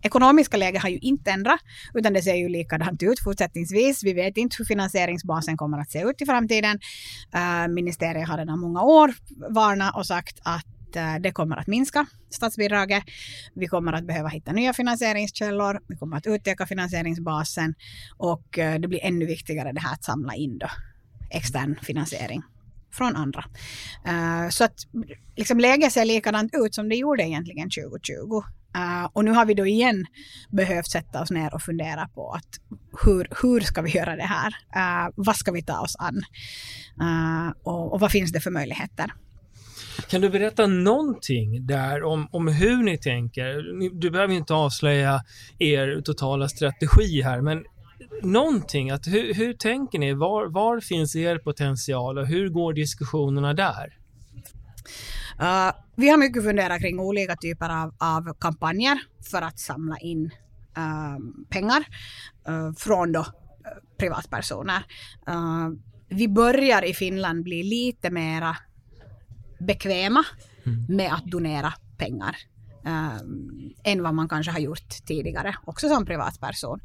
ekonomiska 0.01 0.57
läget 0.57 0.81
har 0.81 0.89
ju 0.89 0.97
inte 0.97 1.31
ändrat, 1.31 1.59
utan 1.93 2.13
det 2.13 2.21
ser 2.21 2.35
ju 2.35 2.49
likadant 2.49 3.03
ut 3.03 3.19
fortsättningsvis. 3.19 4.03
Vi 4.03 4.13
vet 4.13 4.37
inte 4.37 4.55
hur 4.59 4.65
finansieringsbasen 4.65 5.57
kommer 5.57 5.79
att 5.79 5.91
se 5.91 6.01
ut 6.01 6.21
i 6.21 6.25
framtiden. 6.25 6.79
Uh, 7.35 7.73
ministeriet 7.73 8.27
har 8.27 8.37
redan 8.37 8.59
många 8.59 8.81
år 8.81 9.13
varnat 9.49 9.95
och 9.95 10.05
sagt 10.05 10.39
att 10.43 10.95
eh, 10.95 11.15
det 11.19 11.31
kommer 11.31 11.57
att 11.57 11.67
minska 11.67 12.05
statsbidraget. 12.29 13.03
Vi 13.53 13.67
kommer 13.67 13.93
att 13.93 14.07
behöva 14.07 14.29
hitta 14.29 14.51
nya 14.51 14.73
finansieringskällor. 14.73 15.79
Vi 15.87 15.95
kommer 15.95 16.17
att 16.17 16.27
utöka 16.27 16.65
finansieringsbasen 16.65 17.75
och 18.17 18.59
eh, 18.59 18.79
det 18.79 18.87
blir 18.87 18.99
ännu 19.03 19.25
viktigare 19.25 19.71
det 19.71 19.81
här 19.81 19.93
att 19.93 20.03
samla 20.03 20.35
in 20.35 20.57
då 20.57 20.67
extern 21.29 21.79
finansiering 21.81 22.41
från 22.93 23.15
andra. 23.15 23.45
så 24.49 24.63
att 24.63 24.75
liksom 25.35 25.59
läget 25.59 25.93
ser 25.93 26.05
likadant 26.05 26.51
ut 26.53 26.75
som 26.75 26.89
det 26.89 26.95
gjorde 26.95 27.23
egentligen 27.23 27.69
2020. 27.69 28.43
Uh, 28.77 29.09
och 29.13 29.25
nu 29.25 29.31
har 29.31 29.45
vi 29.45 29.53
då 29.53 29.67
igen 29.67 30.05
behövt 30.49 30.91
sätta 30.91 31.21
oss 31.21 31.31
ner 31.31 31.53
och 31.53 31.61
fundera 31.61 32.07
på 32.07 32.31
att 32.31 32.49
hur, 33.05 33.27
hur 33.41 33.59
ska 33.59 33.81
vi 33.81 33.91
göra 33.91 34.15
det 34.15 34.23
här? 34.23 34.47
Uh, 34.75 35.13
vad 35.15 35.35
ska 35.35 35.51
vi 35.51 35.63
ta 35.63 35.79
oss 35.79 35.95
an? 35.99 36.21
Uh, 37.01 37.53
och, 37.63 37.93
och, 37.93 37.99
vad 37.99 38.11
finns 38.11 38.31
det 38.31 38.39
för 38.39 38.51
möjligheter? 38.51 39.13
Kan 40.09 40.21
du 40.21 40.29
berätta 40.29 40.67
någonting 40.67 41.67
där 41.67 42.03
om, 42.03 42.27
om 42.31 42.47
hur 42.47 42.83
ni 42.83 42.97
tänker? 42.97 43.63
Du 43.99 44.11
behöver 44.11 44.33
inte 44.33 44.53
avslöja 44.53 45.21
er 45.59 46.01
totala 46.01 46.49
strategi 46.49 47.21
här, 47.21 47.41
men 47.41 47.63
någonting, 48.23 48.91
att 48.91 49.07
hur, 49.07 49.33
hur 49.33 49.53
tänker 49.53 49.99
ni? 49.99 50.13
Var, 50.13 50.45
var 50.45 50.79
finns 50.79 51.15
er 51.15 51.37
potential 51.37 52.17
och 52.17 52.27
hur 52.27 52.49
går 52.49 52.73
diskussionerna 52.73 53.53
där? 53.53 54.00
Uh, 55.41 55.71
vi 55.95 56.09
har 56.09 56.17
mycket 56.17 56.43
funderat 56.43 56.81
kring 56.81 56.99
olika 56.99 57.35
typer 57.35 57.69
av, 57.69 57.93
av 57.97 58.33
kampanjer 58.39 58.99
för 59.31 59.41
att 59.41 59.59
samla 59.59 59.97
in 59.97 60.31
uh, 60.77 61.45
pengar 61.49 61.83
uh, 62.49 62.73
från 62.73 63.11
då 63.11 63.25
privatpersoner. 63.97 64.83
vi 66.09 66.27
börjar 66.27 66.85
i 66.85 66.93
Finland 66.93 67.43
bli 67.43 67.63
lite 67.63 68.09
mera 68.09 68.57
bekväma 69.59 70.23
mm. 70.65 70.85
med 70.97 71.13
att 71.13 71.25
donera 71.25 71.73
pengar. 71.97 72.35
Uh, 72.87 73.21
än 73.83 74.03
vad 74.03 74.13
man 74.13 74.29
kanske 74.29 74.51
har 74.51 74.59
gjort 74.59 74.89
tidigare, 75.05 75.55
också 75.65 75.89
som 75.89 76.05
privatperson. 76.05 76.79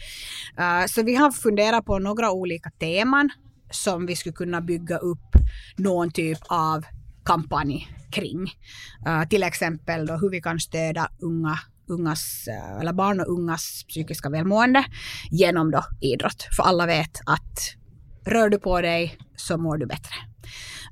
Uh, 0.60 0.86
så 0.86 1.02
vi 1.02 1.14
har 1.14 1.30
funderat 1.30 1.84
på 1.84 1.98
några 1.98 2.30
olika 2.30 2.70
teman 2.70 3.30
som 3.70 4.06
vi 4.06 4.16
skulle 4.16 4.32
kunna 4.32 4.60
bygga 4.60 4.98
upp 4.98 5.36
någon 5.76 6.10
typ 6.10 6.38
av 6.48 6.84
kampanj 7.26 7.88
kring. 8.10 8.42
Uh, 9.06 9.28
till 9.28 9.42
exempel 9.42 10.06
då 10.06 10.14
hur 10.14 10.30
vi 10.30 10.40
kan 10.40 10.60
stödja 10.60 11.08
unga 11.20 11.58
ungas, 11.88 12.48
äh, 12.48 12.80
eller 12.80 12.92
barn 12.92 13.20
och 13.20 13.28
ungas 13.28 13.84
psykiska 13.88 14.30
välmående 14.30 14.84
genom 15.30 15.70
då 15.70 15.84
idrott. 16.00 16.48
För 16.56 16.62
alla 16.62 16.86
vet 16.86 17.20
att 17.26 17.74
rör 18.26 18.48
du 18.48 18.58
på 18.58 18.80
dig 18.80 19.18
så 19.36 19.58
mår 19.58 19.78
du 19.78 19.86
bättre. 19.86 20.14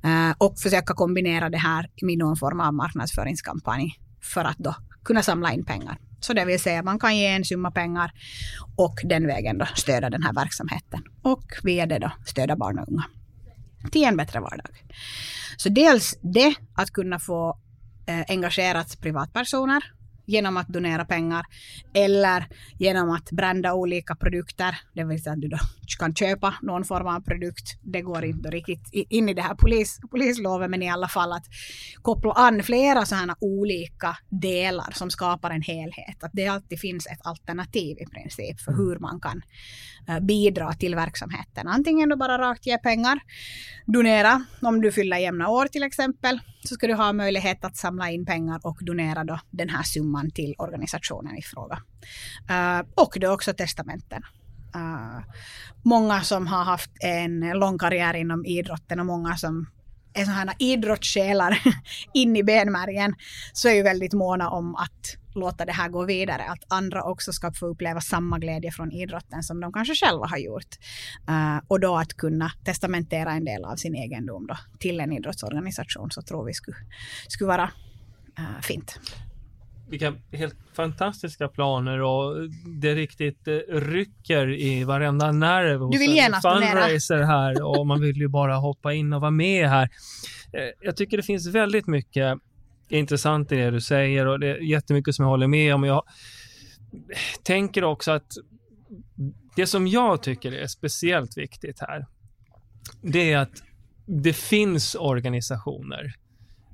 Uh, 0.04 0.34
och 0.38 0.58
försöka 0.58 0.94
kombinera 0.94 1.50
det 1.50 1.58
här 1.58 1.90
med 2.02 2.18
någon 2.18 2.36
form 2.36 2.60
av 2.60 2.74
marknadsföringskampanj 2.74 3.94
för 4.22 4.44
att 4.44 4.58
då 4.58 4.74
kunna 5.04 5.22
samla 5.22 5.52
in 5.52 5.64
pengar. 5.64 5.98
Så 6.20 6.32
det 6.32 6.44
vill 6.44 6.60
säga 6.60 6.82
man 6.82 6.98
kan 6.98 7.16
ge 7.16 7.26
en 7.26 7.44
summa 7.44 7.70
pengar 7.70 8.12
och 8.76 9.00
den 9.04 9.26
vägen 9.26 9.58
då 9.58 9.66
stödja 9.74 10.10
den 10.10 10.22
här 10.22 10.32
verksamheten. 10.32 11.02
Och 11.22 11.44
via 11.62 11.86
det 11.86 11.98
då 11.98 12.10
stödja 12.26 12.56
barn 12.56 12.78
och 12.78 12.88
unga 12.88 13.04
till 13.90 14.04
en 14.04 14.16
bättre 14.16 14.40
vardag. 14.40 14.84
Så 15.56 15.68
dels 15.68 16.18
det, 16.20 16.54
att 16.74 16.90
kunna 16.90 17.18
få 17.18 17.58
eh, 18.06 18.24
engagerat 18.28 19.00
privatpersoner 19.00 19.82
genom 20.26 20.56
att 20.56 20.68
donera 20.68 21.04
pengar 21.04 21.44
eller 21.94 22.46
genom 22.78 23.10
att 23.10 23.30
brända 23.30 23.74
olika 23.74 24.14
produkter. 24.14 24.76
Det 24.92 25.04
vill 25.04 25.22
säga 25.22 25.32
att 25.32 25.40
du 25.40 25.48
då 25.48 25.58
kan 25.98 26.14
köpa 26.14 26.54
någon 26.62 26.84
form 26.84 27.06
av 27.06 27.20
produkt. 27.20 27.78
Det 27.82 28.02
går 28.02 28.24
inte 28.24 28.50
riktigt 28.50 28.88
in 28.92 29.28
i 29.28 29.34
det 29.34 29.42
här 29.42 29.54
polis, 29.54 30.00
polislovet 30.10 30.70
men 30.70 30.82
i 30.82 30.90
alla 30.90 31.08
fall 31.08 31.32
att 31.32 31.44
koppla 32.02 32.32
an 32.32 32.62
flera 32.62 33.06
sådana 33.06 33.36
olika 33.40 34.16
delar 34.28 34.90
som 34.92 35.10
skapar 35.10 35.50
en 35.50 35.62
helhet. 35.62 36.24
Att 36.24 36.30
det 36.32 36.46
alltid 36.46 36.80
finns 36.80 37.06
ett 37.06 37.20
alternativ 37.26 37.98
i 37.98 38.06
princip 38.06 38.60
för 38.60 38.72
hur 38.72 38.98
man 38.98 39.20
kan 39.20 39.42
eh, 40.08 40.20
bidra 40.20 40.72
till 40.72 40.94
verksamheten. 40.94 41.68
Antingen 41.68 42.08
då 42.08 42.16
bara 42.16 42.38
rakt 42.38 42.66
ge 42.66 42.78
pengar, 42.78 43.20
donera 43.86 44.44
om 44.62 44.80
du 44.80 44.92
fyller 44.92 45.16
jämna 45.16 45.48
år 45.48 45.66
till 45.66 45.82
exempel 45.82 46.40
så 46.64 46.74
ska 46.74 46.86
du 46.86 46.94
ha 46.94 47.12
möjlighet 47.12 47.64
att 47.64 47.76
samla 47.76 48.10
in 48.10 48.26
pengar 48.26 48.60
och 48.62 48.78
donera 48.80 49.24
då 49.24 49.40
den 49.50 49.68
här 49.68 49.82
summan 49.82 50.30
till 50.30 50.54
organisationen 50.58 51.36
i 51.36 51.42
fråga. 51.42 51.78
Uh, 52.50 52.86
och 52.94 53.16
då 53.20 53.30
också 53.30 53.52
testamenten. 53.52 54.22
Uh, 54.76 55.20
många 55.82 56.20
som 56.20 56.46
har 56.46 56.64
haft 56.64 56.90
en 57.00 57.40
lång 57.40 57.78
karriär 57.78 58.14
inom 58.14 58.46
idrotten 58.46 59.00
och 59.00 59.06
många 59.06 59.36
som 59.36 59.66
är 60.14 60.24
sådana 60.24 60.54
idrottssjälar 60.58 61.62
in 62.14 62.36
i 62.36 62.42
benmärgen 62.42 63.14
så 63.52 63.68
är 63.68 63.72
ju 63.72 63.82
väldigt 63.82 64.12
måna 64.12 64.50
om 64.50 64.74
att 64.74 65.23
låta 65.34 65.64
det 65.64 65.72
här 65.72 65.88
gå 65.88 66.04
vidare. 66.04 66.42
Att 66.42 66.64
andra 66.68 67.02
också 67.02 67.32
ska 67.32 67.52
få 67.52 67.66
uppleva 67.66 68.00
samma 68.00 68.38
glädje 68.38 68.70
från 68.70 68.92
idrotten 68.92 69.42
som 69.42 69.60
de 69.60 69.72
kanske 69.72 69.94
själva 69.94 70.26
har 70.26 70.38
gjort. 70.38 70.78
Uh, 71.28 71.60
och 71.68 71.80
då 71.80 71.96
att 71.96 72.14
kunna 72.14 72.50
testamentera 72.64 73.32
en 73.32 73.44
del 73.44 73.64
av 73.64 73.76
sin 73.76 73.94
egendom 73.94 74.46
då, 74.46 74.56
till 74.78 75.00
en 75.00 75.12
idrottsorganisation 75.12 76.10
så 76.10 76.22
tror 76.22 76.44
vi 76.44 76.54
skulle, 76.54 76.76
skulle 77.28 77.48
vara 77.48 77.70
uh, 78.38 78.60
fint 78.62 79.00
vilka 79.88 80.14
helt 80.32 80.56
fantastiska 80.76 81.48
planer 81.48 82.02
och 82.02 82.50
det 82.80 82.94
riktigt 82.94 83.48
eh, 83.48 83.54
rycker 83.68 84.50
i 84.50 84.84
varenda 84.84 85.32
nerv 85.32 85.80
hos 85.80 85.92
du 85.92 85.98
vill 85.98 86.18
en 86.18 86.32
fundraiser 86.42 87.22
här 87.22 87.62
och 87.62 87.86
man 87.86 88.00
vill 88.00 88.16
ju 88.16 88.28
bara 88.28 88.56
hoppa 88.56 88.92
in 88.92 89.12
och 89.12 89.20
vara 89.20 89.30
med 89.30 89.68
här. 89.68 89.88
Jag 90.80 90.96
tycker 90.96 91.16
det 91.16 91.22
finns 91.22 91.46
väldigt 91.46 91.86
mycket 91.86 92.38
intressant 92.98 93.52
i 93.52 93.56
det 93.56 93.70
du 93.70 93.80
säger 93.80 94.26
och 94.26 94.40
det 94.40 94.46
är 94.46 94.56
jättemycket 94.56 95.14
som 95.14 95.22
jag 95.22 95.30
håller 95.30 95.46
med 95.46 95.74
om. 95.74 95.84
Jag 95.84 96.02
tänker 97.42 97.84
också 97.84 98.12
att 98.12 98.32
det 99.56 99.66
som 99.66 99.86
jag 99.86 100.22
tycker 100.22 100.52
är 100.52 100.66
speciellt 100.66 101.38
viktigt 101.38 101.80
här, 101.80 102.06
det 103.02 103.32
är 103.32 103.38
att 103.38 103.62
det 104.06 104.32
finns 104.32 104.94
organisationer 104.94 106.14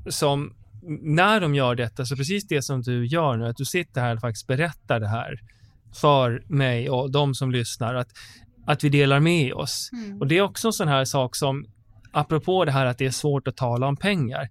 som 0.08 0.54
när 1.02 1.40
de 1.40 1.54
gör 1.54 1.74
detta, 1.74 2.04
så 2.04 2.16
precis 2.16 2.46
det 2.46 2.62
som 2.62 2.82
du 2.82 3.06
gör 3.06 3.36
nu, 3.36 3.46
att 3.46 3.56
du 3.56 3.64
sitter 3.64 4.00
här 4.00 4.14
och 4.14 4.20
faktiskt 4.20 4.46
berättar 4.46 5.00
det 5.00 5.08
här 5.08 5.40
för 5.94 6.42
mig 6.46 6.90
och 6.90 7.10
de 7.10 7.34
som 7.34 7.50
lyssnar, 7.50 7.94
att, 7.94 8.08
att 8.66 8.84
vi 8.84 8.88
delar 8.88 9.20
med 9.20 9.52
oss. 9.52 9.90
Mm. 9.92 10.20
Och 10.20 10.26
det 10.26 10.38
är 10.38 10.42
också 10.42 10.68
en 10.68 10.72
sån 10.72 10.88
här 10.88 11.04
sak 11.04 11.36
som, 11.36 11.66
apropå 12.12 12.64
det 12.64 12.72
här 12.72 12.86
att 12.86 12.98
det 12.98 13.06
är 13.06 13.10
svårt 13.10 13.48
att 13.48 13.56
tala 13.56 13.86
om 13.86 13.96
pengar, 13.96 14.48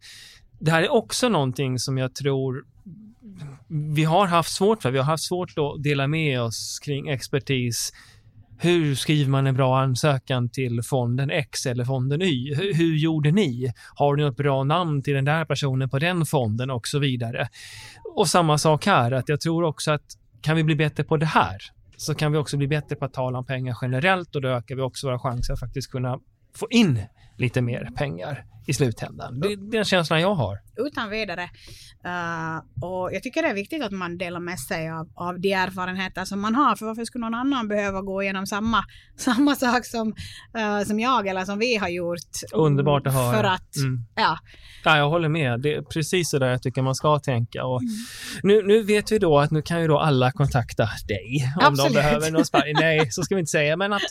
det 0.60 0.72
här 0.72 0.84
är 0.84 0.92
också 0.92 1.30
någonting 1.30 1.80
som 1.80 1.98
jag 1.98 2.16
tror 2.16 2.64
vi 3.96 4.04
har 4.04 4.28
haft 4.28 4.52
svårt 4.52 4.82
för. 4.82 4.92
Vi 4.92 4.98
har 4.98 5.06
haft 5.06 5.24
svårt 5.24 5.50
att 5.58 5.84
dela 5.84 6.08
med 6.08 6.42
oss 6.42 6.80
kring 6.80 7.10
expertis 7.10 7.92
hur 8.62 8.96
skriver 8.96 9.32
man 9.32 9.48
en 9.48 9.56
bra 9.56 9.80
ansökan 9.80 10.50
till 10.50 10.84
fonden 10.84 11.30
X 11.30 11.66
eller 11.66 11.86
fonden 11.86 12.22
Y? 12.22 12.56
Hur, 12.56 12.74
hur 12.74 12.98
gjorde 12.98 13.32
ni? 13.32 13.74
Har 13.96 14.16
ni 14.16 14.24
något 14.24 14.38
bra 14.38 14.64
namn 14.64 15.02
till 15.02 15.14
den 15.14 15.26
där 15.26 15.46
personen 15.46 15.90
på 15.90 16.00
den 16.00 16.26
fonden 16.26 16.70
och 16.70 16.88
så 16.88 17.00
vidare? 17.00 17.50
Och 18.16 18.28
samma 18.28 18.58
sak 18.58 18.86
här, 18.86 19.12
att 19.12 19.30
jag 19.30 19.42
tror 19.42 19.64
också 19.64 19.92
att 19.92 20.02
kan 20.42 20.56
vi 20.56 20.64
bli 20.64 20.76
bättre 20.76 21.04
på 21.04 21.18
det 21.18 21.26
här 21.26 21.58
så 21.98 22.16
kan 22.16 22.32
vi 22.32 22.38
också 22.38 22.58
bli 22.58 22.68
bättre 22.68 22.96
på 22.96 23.06
att 23.06 23.14
tala 23.14 23.38
om 23.38 23.46
pengar 23.46 23.78
generellt 23.82 24.36
och 24.36 24.42
då 24.42 24.48
ökar 24.48 24.76
vi 24.76 24.82
också 24.82 25.08
våra 25.08 25.20
chanser 25.20 25.54
att 25.54 25.60
faktiskt 25.60 25.92
kunna 25.92 26.20
få 26.56 26.68
in 26.70 27.02
lite 27.38 27.62
mer 27.62 27.90
pengar 27.96 28.46
i 28.68 28.74
slutändan. 28.74 29.40
Det 29.40 29.48
är 29.48 29.72
den 29.72 29.86
känslan 29.86 30.22
jag 30.22 30.36
har. 30.36 30.58
Utan 30.88 31.10
vidare. 31.10 31.50
Uh, 32.06 32.86
och 32.90 33.14
jag 33.14 33.24
tycker 33.24 33.42
det 33.42 33.48
är 33.48 33.54
viktigt 33.54 33.84
att 33.84 33.92
man 33.92 34.18
delar 34.18 34.40
med 34.40 34.60
sig 34.60 34.90
av, 34.90 35.10
av 35.16 35.40
de 35.40 35.54
erfarenheter 35.54 36.26
som 36.26 36.42
man 36.42 36.56
har. 36.56 36.76
För 36.76 36.86
varför 36.86 37.06
skulle 37.06 37.26
någon 37.26 37.34
annan 37.34 37.68
behöva 37.68 38.02
gå 38.02 38.24
igenom 38.24 38.46
samma, 38.46 38.84
samma 39.18 39.56
sak 39.56 39.86
som, 39.86 40.08
uh, 40.58 40.84
som 40.88 41.00
jag 41.00 41.28
eller 41.28 41.46
som 41.46 41.60
vi 41.60 41.78
har 41.78 41.90
gjort? 41.90 42.30
Underbart 42.54 43.08
att 43.08 43.14
höra. 43.14 43.34
För 43.34 43.44
att, 43.44 43.76
mm. 43.76 44.06
ja. 44.16 44.38
ja. 44.84 44.98
Jag 44.98 45.10
håller 45.10 45.30
med. 45.30 45.62
Det 45.62 45.74
är 45.74 45.82
precis 45.82 46.30
så 46.30 46.40
där 46.40 46.48
jag 46.48 46.62
tycker 46.62 46.82
man 46.82 46.96
ska 46.96 47.20
tänka. 47.20 47.66
Och 47.66 47.82
mm. 47.82 47.94
nu, 48.44 48.68
nu 48.68 48.84
vet 48.84 49.12
vi 49.12 49.20
då 49.20 49.40
att 49.40 49.52
nu 49.52 49.62
kan 49.62 49.82
ju 49.82 49.88
då 49.88 50.00
alla 50.00 50.32
kontakta 50.32 50.90
dig 51.08 51.54
om 51.60 51.66
Absolut. 51.66 51.94
de 51.94 52.02
behöver 52.02 52.32
någon 52.32 52.46
sparring. 52.46 52.76
Nej, 52.80 53.08
så 53.12 53.24
ska 53.24 53.36
vi 53.36 53.40
inte 53.40 53.52
säga. 53.52 53.78
Men 53.78 53.94
att 53.94 54.02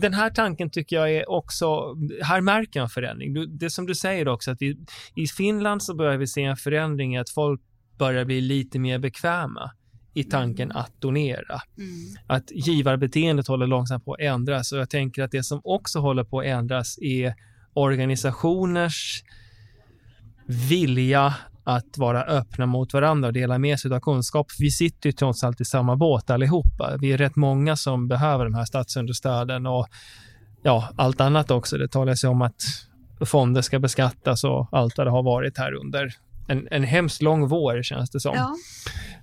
den 0.00 0.14
här 0.14 0.30
tanken 0.30 0.70
tycker 0.70 0.96
jag 0.96 1.10
är 1.10 1.30
också, 1.30 1.96
här 2.22 2.40
märker 2.40 2.80
jag 2.80 2.84
en 2.84 2.90
förändring. 2.90 3.51
Det 3.58 3.70
som 3.70 3.86
du 3.86 3.94
säger 3.94 4.28
också, 4.28 4.50
att 4.50 4.62
i, 4.62 4.76
i 5.14 5.26
Finland 5.26 5.82
så 5.82 5.94
börjar 5.94 6.16
vi 6.16 6.26
se 6.26 6.42
en 6.42 6.56
förändring 6.56 7.14
i 7.14 7.18
att 7.18 7.30
folk 7.30 7.60
börjar 7.98 8.24
bli 8.24 8.40
lite 8.40 8.78
mer 8.78 8.98
bekväma 8.98 9.70
i 10.14 10.24
tanken 10.24 10.70
mm. 10.70 10.76
att 10.76 11.00
donera. 11.00 11.60
Mm. 11.78 12.16
Att 12.26 12.50
givarbeteendet 12.50 13.48
håller 13.48 13.66
långsamt 13.66 14.04
på 14.04 14.14
att 14.14 14.20
ändras 14.20 14.72
och 14.72 14.78
jag 14.78 14.90
tänker 14.90 15.22
att 15.22 15.30
det 15.30 15.42
som 15.42 15.60
också 15.64 15.98
håller 15.98 16.24
på 16.24 16.40
att 16.40 16.46
ändras 16.46 16.98
är 16.98 17.34
organisationers 17.74 19.22
vilja 20.46 21.34
att 21.64 21.98
vara 21.98 22.22
öppna 22.22 22.66
mot 22.66 22.92
varandra 22.92 23.26
och 23.26 23.32
dela 23.32 23.58
med 23.58 23.80
sig 23.80 23.92
av 23.92 24.00
kunskap. 24.00 24.46
Vi 24.58 24.70
sitter 24.70 25.08
ju 25.08 25.12
trots 25.12 25.44
allt 25.44 25.60
i 25.60 25.64
samma 25.64 25.96
båt 25.96 26.30
allihopa. 26.30 26.96
Vi 27.00 27.12
är 27.12 27.18
rätt 27.18 27.36
många 27.36 27.76
som 27.76 28.08
behöver 28.08 28.44
de 28.44 28.54
här 28.54 28.64
statsunderstöden 28.64 29.66
och 29.66 29.86
ja, 30.62 30.88
allt 30.96 31.20
annat 31.20 31.50
också. 31.50 31.78
Det 31.78 31.88
talas 31.88 32.24
ju 32.24 32.28
om 32.28 32.42
att 32.42 32.62
fonder 33.26 33.62
ska 33.62 33.78
beskattas 33.78 34.44
och 34.44 34.68
allt 34.72 34.98
vad 34.98 35.06
det 35.06 35.10
har 35.10 35.22
varit 35.22 35.58
här 35.58 35.72
under 35.72 36.14
en, 36.48 36.68
en 36.70 36.84
hemskt 36.84 37.22
lång 37.22 37.48
vår 37.48 37.82
känns 37.82 38.10
det 38.10 38.20
som. 38.20 38.34
Ja. 38.34 38.54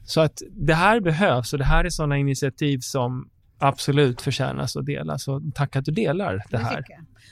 Så 0.05 0.21
att 0.21 0.41
det 0.51 0.73
här 0.73 0.99
behövs 0.99 1.53
och 1.53 1.59
det 1.59 1.65
här 1.65 1.85
är 1.85 1.89
sådana 1.89 2.17
initiativ 2.17 2.79
som 2.79 3.29
absolut 3.59 4.21
förtjänas 4.21 4.75
att 4.75 4.85
delas. 4.85 5.23
Så 5.23 5.41
tack 5.55 5.75
att 5.75 5.85
du 5.85 5.91
delar 5.91 6.43
det 6.49 6.57
här. 6.57 6.83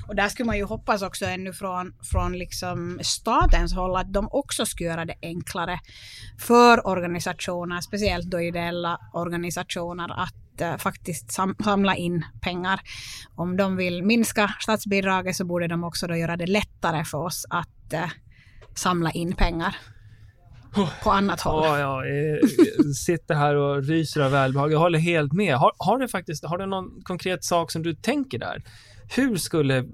Och 0.08 0.16
där 0.16 0.30
skulle 0.30 0.48
man 0.48 0.58
ju 0.58 0.64
hoppas 0.64 1.02
också 1.02 1.26
ännu 1.26 1.54
från, 1.54 1.94
från 2.12 2.38
liksom 2.38 3.00
statens 3.02 3.74
håll 3.74 3.96
att 3.96 4.14
de 4.14 4.28
också 4.32 4.66
skulle 4.66 4.90
göra 4.90 5.06
det 5.06 5.16
enklare 5.22 5.80
för 6.40 6.88
organisationer, 6.88 7.82
speciellt 7.82 8.26
då 8.26 8.42
ideella 8.42 9.00
organisationer, 9.14 10.24
att 10.24 10.34
uh, 10.62 10.78
faktiskt 10.78 11.32
sam 11.32 11.56
samla 11.64 11.96
in 11.96 12.26
pengar. 12.42 12.80
Om 13.36 13.58
de 13.58 13.76
vill 13.76 14.04
minska 14.04 14.54
statsbidraget 14.60 15.36
så 15.36 15.46
borde 15.46 15.68
de 15.68 15.84
också 15.84 16.08
då 16.08 16.16
göra 16.16 16.38
det 16.38 16.48
lättare 16.48 17.04
för 17.06 17.18
oss 17.18 17.46
att 17.50 17.94
uh, 17.94 18.10
samla 18.76 19.12
in 19.12 19.36
pengar 19.36 19.76
på 21.04 21.12
annat 21.12 21.42
håll. 21.42 21.64
Ja, 21.66 22.06
jag 22.06 22.50
sitter 22.96 23.36
här 23.36 23.56
och 23.56 23.84
ryser 23.84 24.22
av 24.22 24.32
välbehag. 24.32 24.72
Jag 24.72 24.80
håller 24.80 25.00
helt 25.00 25.34
med. 25.34 25.56
Har, 25.56 25.72
har, 25.78 25.98
du 25.98 26.08
faktiskt, 26.08 26.46
har 26.46 26.58
du 26.58 26.66
någon 26.66 27.02
konkret 27.04 27.44
sak 27.44 27.72
som 27.72 27.84
du 27.84 27.96
tänker 27.96 28.40
där? 28.40 28.64
Hur 29.16 29.36
skulle 29.36 29.86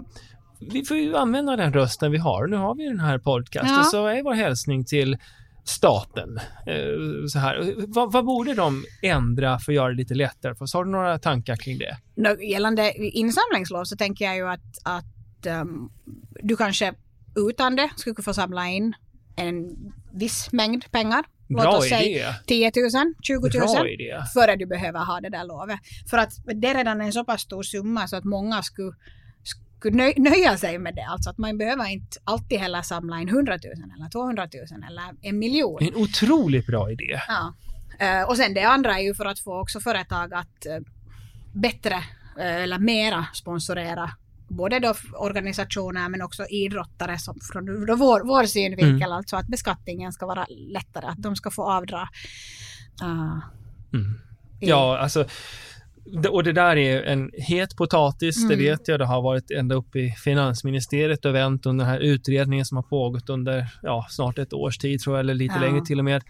vi 0.72 0.86
får 0.86 0.98
ju 0.98 1.16
använda 1.16 1.56
den 1.56 1.74
rösten 1.74 2.12
vi 2.12 2.18
har. 2.18 2.48
Nu 2.48 2.58
har 2.58 2.76
vi 2.76 2.84
den 2.84 3.00
här 3.00 3.18
podcasten, 3.18 3.74
ja. 3.74 3.84
så 3.84 4.08
är 4.08 4.24
vår 4.24 4.34
hälsning 4.34 4.86
till 4.86 5.18
staten. 5.64 6.38
Eh, 6.68 7.26
så 7.28 7.40
här. 7.40 7.74
Vad, 7.88 8.12
vad, 8.12 8.26
borde 8.26 8.54
de 8.54 8.84
ändra 9.02 9.60
för 9.60 9.72
att 9.72 9.76
göra 9.76 9.90
det 9.90 9.96
lite 9.96 10.14
lättare 10.14 10.56
för 10.56 10.64
oss? 10.64 10.74
Har 10.74 10.86
du 10.86 10.92
några 10.92 11.20
tankar 11.20 11.56
kring 11.56 11.78
det? 11.78 11.98
Gällande 12.46 12.94
insamlingslov 12.98 13.84
så 13.84 13.96
tänker 13.96 14.26
jag 14.26 14.36
ju 14.36 14.50
att, 14.50 14.78
att 14.84 15.62
um, 15.62 15.92
du 16.42 16.58
kanske 16.58 16.94
utan 17.36 17.76
det 17.76 17.90
skulle 17.96 18.24
få 18.24 18.34
samla 18.34 18.68
in 18.70 18.94
en 19.36 19.76
viss 20.14 20.52
mängd 20.52 20.92
pengar. 20.92 21.26
Låt 21.48 21.66
oss 21.66 21.90
säga 21.90 22.36
10 22.48 22.72
000, 22.76 23.14
20 23.22 23.60
000 23.60 23.68
före 24.34 24.56
du 24.56 24.66
behöver 24.66 25.00
ha 25.00 25.20
det 25.22 25.30
där 25.30 25.46
lovet. 25.46 25.80
För 26.10 26.18
att 26.18 26.34
det 26.46 26.68
är 26.68 26.76
redan 26.76 27.02
en 27.02 27.14
så 27.14 27.26
pass 27.26 27.42
stor 27.42 27.64
summa 27.64 28.08
så 28.08 28.16
att 28.16 28.24
många 28.24 28.64
skulle, 28.64 28.94
skulle 29.84 30.14
nöja 30.18 30.58
sig 30.58 30.80
med 30.80 30.96
det. 30.96 31.02
Alltså 31.02 31.30
att 31.30 31.38
man 31.38 31.58
behöver 31.58 31.90
inte 31.90 32.18
alltid 32.24 32.60
heller 32.60 32.82
samla 32.82 33.22
in 33.22 33.30
100 33.30 33.54
000 33.54 33.92
eller 33.98 34.10
200 34.10 34.48
000 34.72 34.84
eller 34.88 35.04
en 35.22 35.40
miljon. 35.40 35.78
En 35.82 35.96
otroligt 35.96 36.68
bra 36.68 36.92
idé. 36.92 37.22
Ja. 37.28 37.54
Uh, 38.02 38.30
och 38.30 38.38
sen 38.38 38.54
det 38.54 38.64
andra 38.64 39.00
är 39.00 39.04
ju 39.04 39.16
för 39.16 39.26
att 39.26 39.40
få 39.40 39.62
också 39.62 39.80
företag 39.80 40.34
att 40.34 40.66
uh, 40.70 40.86
bättre 41.54 41.96
uh, 42.38 42.64
eller 42.64 42.80
mera 42.80 43.26
sponsorera 43.34 44.12
både 44.48 44.80
då 44.80 44.94
organisationer 45.14 46.10
men 46.10 46.22
också 46.22 46.46
idrottare 46.46 47.20
som 47.20 47.40
från 47.52 47.86
då 47.86 47.96
vår, 47.96 48.22
vår 48.28 48.44
synvinkel, 48.46 49.02
mm. 49.02 49.12
alltså 49.12 49.36
att 49.36 49.48
beskattningen 49.48 50.14
ska 50.14 50.26
vara 50.26 50.46
lättare, 50.50 51.06
att 51.06 51.22
de 51.22 51.36
ska 51.36 51.52
få 51.52 51.64
avdra. 51.64 52.02
Uh, 53.04 53.40
mm. 53.94 54.20
Ja, 54.60 54.98
alltså 54.98 55.26
och 56.30 56.44
det 56.44 56.54
där 56.54 56.76
är 56.76 57.04
en 57.04 57.32
het 57.34 57.76
potatis, 57.78 58.38
mm. 58.38 58.50
det 58.50 58.56
vet 58.56 58.88
jag. 58.88 59.00
Det 59.00 59.06
har 59.06 59.22
varit 59.22 59.52
ända 59.52 59.76
upp 59.76 59.96
i 59.96 60.12
finansministeriet 60.12 61.26
och 61.26 61.36
vänt 61.36 61.66
under 61.66 61.86
den 61.86 61.94
här 61.94 62.00
utredningen 62.00 62.66
som 62.66 62.78
har 62.78 62.84
pågått 62.84 63.30
under 63.30 63.68
ja, 63.82 64.06
snart 64.10 64.38
ett 64.38 64.54
års 64.54 64.78
tid 64.78 65.00
tror 65.00 65.16
jag, 65.16 65.20
eller 65.20 65.34
lite 65.34 65.56
ja. 65.56 65.62
längre 65.62 65.86
till 65.86 66.00
och 66.00 66.06
med. 66.06 66.24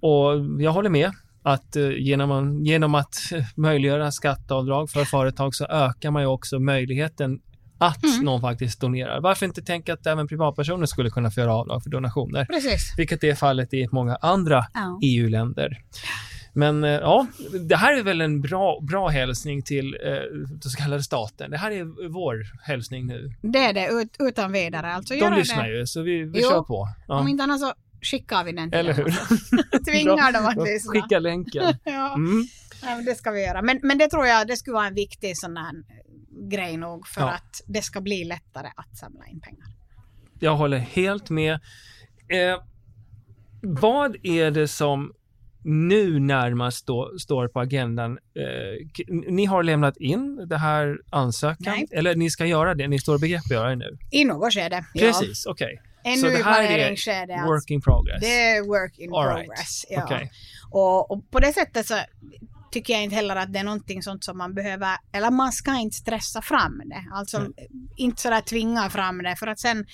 Och 0.00 0.60
jag 0.62 0.72
håller 0.72 0.90
med 0.90 1.10
att 1.42 1.76
eh, 1.76 1.90
genom, 1.90 2.64
genom 2.64 2.94
att 2.94 3.14
möjliggöra 3.56 4.12
skatteavdrag 4.12 4.90
för 4.90 5.04
företag 5.04 5.54
så 5.54 5.66
ökar 5.66 6.10
man 6.10 6.22
ju 6.22 6.28
också 6.28 6.58
möjligheten 6.58 7.40
att 7.78 8.04
mm. 8.04 8.24
någon 8.24 8.40
faktiskt 8.40 8.80
donerar. 8.80 9.20
Varför 9.20 9.46
inte 9.46 9.62
tänka 9.62 9.92
att 9.92 10.06
även 10.06 10.28
privatpersoner 10.28 10.86
skulle 10.86 11.10
kunna 11.10 11.30
få 11.30 11.40
göra 11.40 11.54
avdrag 11.54 11.82
för 11.82 11.90
donationer? 11.90 12.44
Precis. 12.44 12.94
Vilket 12.96 13.24
är 13.24 13.34
fallet 13.34 13.74
i 13.74 13.88
många 13.92 14.16
andra 14.16 14.66
ja. 14.74 14.98
EU-länder. 15.02 15.78
Men 16.52 16.84
eh, 16.84 16.90
ja, 16.90 17.26
det 17.68 17.76
här 17.76 17.98
är 17.98 18.02
väl 18.02 18.20
en 18.20 18.40
bra, 18.40 18.80
bra 18.80 19.08
hälsning 19.08 19.62
till 19.62 19.98
eh, 20.04 20.10
den 20.48 20.62
så 20.62 20.76
kallade 20.76 21.02
staten. 21.02 21.50
Det 21.50 21.56
här 21.56 21.70
är 21.70 22.08
vår 22.08 22.42
hälsning 22.62 23.06
nu. 23.06 23.34
Det 23.42 23.58
är 23.58 23.72
det, 23.72 23.88
ut, 23.88 24.16
utan 24.18 24.52
vidare. 24.52 24.94
Alltså, 24.94 25.14
De 25.14 25.32
lyssnar 25.32 25.68
det. 25.68 25.78
ju, 25.78 25.86
så 25.86 26.02
vi, 26.02 26.24
vi 26.24 26.40
kör 26.40 26.62
på. 26.62 26.88
Ja. 27.08 27.20
Om 27.20 27.28
inte 27.28 27.44
annat 27.44 27.60
så 27.60 27.72
skickar 28.02 28.44
vi 28.44 28.52
den 28.52 28.70
till 28.70 28.78
Eller 28.78 28.94
hur? 28.94 29.04
Tvingar 29.90 30.32
dem 30.32 30.46
att 30.46 30.68
lyssna. 30.68 30.92
Skicka 30.92 31.18
länken. 31.18 31.74
ja. 31.84 32.14
Mm. 32.14 32.44
ja 32.82 33.02
det 33.06 33.14
ska 33.14 33.30
vi 33.30 33.44
göra. 33.44 33.62
Men, 33.62 33.80
men 33.82 33.98
det 33.98 34.08
tror 34.08 34.26
jag 34.26 34.46
det 34.46 34.56
skulle 34.56 34.74
vara 34.74 34.86
en 34.86 34.94
viktig 34.94 35.38
sån 35.38 35.56
här 35.56 35.72
grej 36.50 36.76
nog 36.76 37.06
för 37.06 37.20
ja. 37.20 37.30
att 37.30 37.62
det 37.66 37.82
ska 37.82 38.00
bli 38.00 38.24
lättare 38.24 38.68
att 38.76 38.98
samla 38.98 39.26
in 39.26 39.40
pengar. 39.40 39.66
Jag 40.38 40.56
håller 40.56 40.78
helt 40.78 41.30
med. 41.30 41.52
Eh, 42.28 42.62
vad 43.62 44.16
är 44.22 44.50
det 44.50 44.68
som 44.68 45.12
nu 45.64 46.20
närmast 46.20 46.86
då, 46.86 47.12
står 47.18 47.48
på 47.48 47.60
agendan. 47.60 48.18
Eh, 48.34 49.04
ni 49.08 49.44
har 49.44 49.62
lämnat 49.62 49.96
in 49.96 50.48
det 50.48 50.58
här 50.58 50.98
ansökan, 51.10 51.74
Nej. 51.76 51.86
eller 51.90 52.14
ni 52.14 52.30
ska 52.30 52.46
göra 52.46 52.74
det, 52.74 52.88
ni 52.88 52.98
står 52.98 53.16
i 53.16 53.18
begrepp 53.18 53.44
att 53.44 53.50
göra 53.50 53.68
det 53.68 53.76
nu? 53.76 53.98
I 54.10 54.24
något 54.24 54.54
skede, 54.54 54.84
ja. 54.94 55.06
Precis, 55.06 55.46
okej. 55.46 55.80
Okay. 55.80 56.12
Ännu 56.12 56.38
i 56.38 56.42
planeringsskede. 56.42 57.32
Work 57.32 57.54
alltså. 57.54 57.72
in 57.72 57.80
progress? 57.80 58.20
Det 58.20 58.50
är 58.50 58.62
work 58.62 58.98
in 58.98 59.14
All 59.14 59.34
progress. 59.34 59.86
Right. 59.90 59.98
Ja. 59.98 60.04
Okay. 60.04 60.28
Och, 60.70 61.10
och, 61.10 61.30
på 61.30 61.40
det 61.40 61.52
sättet 61.52 61.86
så 61.86 61.94
tycker 62.72 62.92
jag 62.92 63.02
inte 63.02 63.16
heller 63.16 63.36
att 63.36 63.52
det 63.52 63.58
är 63.58 63.64
någonting 63.64 64.02
sånt 64.02 64.24
som 64.24 64.38
man 64.38 64.54
behöver, 64.54 64.96
eller 65.12 65.30
man 65.30 65.52
ska 65.52 65.78
inte 65.78 65.96
stressa 65.96 66.42
fram 66.42 66.82
det. 66.84 67.04
Alltså 67.12 67.36
mm. 67.36 67.52
inte 67.96 68.22
sådär 68.22 68.40
tvinga 68.40 68.90
fram 68.90 69.22
det 69.22 69.36
för 69.36 69.46
att 69.46 69.60
sen 69.60 69.86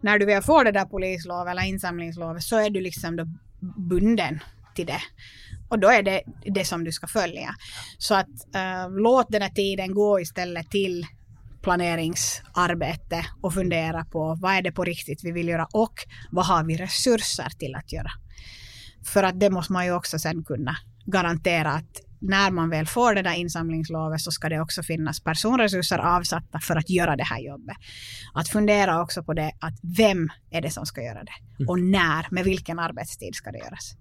när 0.00 0.18
du 0.18 0.26
väl 0.26 0.42
får 0.42 0.64
det 0.64 0.72
där 0.72 0.84
polislovet 0.84 1.50
eller 1.50 1.62
insamlingslovet 1.62 2.42
så 2.42 2.56
är 2.56 2.70
du 2.70 2.80
liksom 2.80 3.16
då 3.16 3.24
bunden 3.76 4.40
till 4.74 4.86
det. 4.86 5.00
Och 5.68 5.78
då 5.78 5.88
är 5.88 6.02
det 6.02 6.22
det 6.54 6.64
som 6.64 6.84
du 6.84 6.92
ska 6.92 7.06
följa. 7.06 7.54
Så 7.98 8.14
att 8.14 8.28
uh, 8.28 9.00
låt 9.02 9.26
den 9.28 9.42
här 9.42 9.50
tiden 9.50 9.94
gå 9.94 10.20
istället 10.20 10.70
till 10.70 11.06
planeringsarbete 11.62 13.26
och 13.40 13.54
fundera 13.54 14.04
på 14.04 14.38
vad 14.40 14.52
är 14.52 14.62
det 14.62 14.72
på 14.72 14.84
riktigt 14.84 15.24
vi 15.24 15.32
vill 15.32 15.48
göra 15.48 15.66
och 15.72 15.94
vad 16.30 16.46
har 16.46 16.64
vi 16.64 16.76
resurser 16.76 17.48
till 17.58 17.74
att 17.74 17.92
göra. 17.92 18.10
För 19.04 19.22
att 19.22 19.40
det 19.40 19.50
måste 19.50 19.72
man 19.72 19.84
ju 19.84 19.92
också 19.92 20.18
sen 20.18 20.44
kunna 20.44 20.76
garantera 21.06 21.70
att 21.70 22.00
när 22.20 22.50
man 22.50 22.70
väl 22.70 22.86
får 22.86 23.14
det 23.14 23.22
där 23.22 23.34
insamlingslovet 23.34 24.20
så 24.20 24.30
ska 24.30 24.48
det 24.48 24.60
också 24.60 24.82
finnas 24.82 25.20
personresurser 25.20 25.98
avsatta 25.98 26.60
för 26.60 26.76
att 26.76 26.90
göra 26.90 27.16
det 27.16 27.24
här 27.24 27.40
jobbet. 27.40 27.76
Att 28.34 28.48
fundera 28.48 29.02
också 29.02 29.22
på 29.22 29.34
det 29.34 29.52
att 29.60 29.74
vem 29.96 30.28
är 30.50 30.60
det 30.60 30.70
som 30.70 30.86
ska 30.86 31.02
göra 31.02 31.24
det 31.24 31.32
mm. 31.58 31.68
och 31.68 31.80
när, 31.80 32.26
med 32.30 32.44
vilken 32.44 32.78
arbetstid 32.78 33.34
ska 33.34 33.50
det 33.52 33.58
göras. 33.58 33.94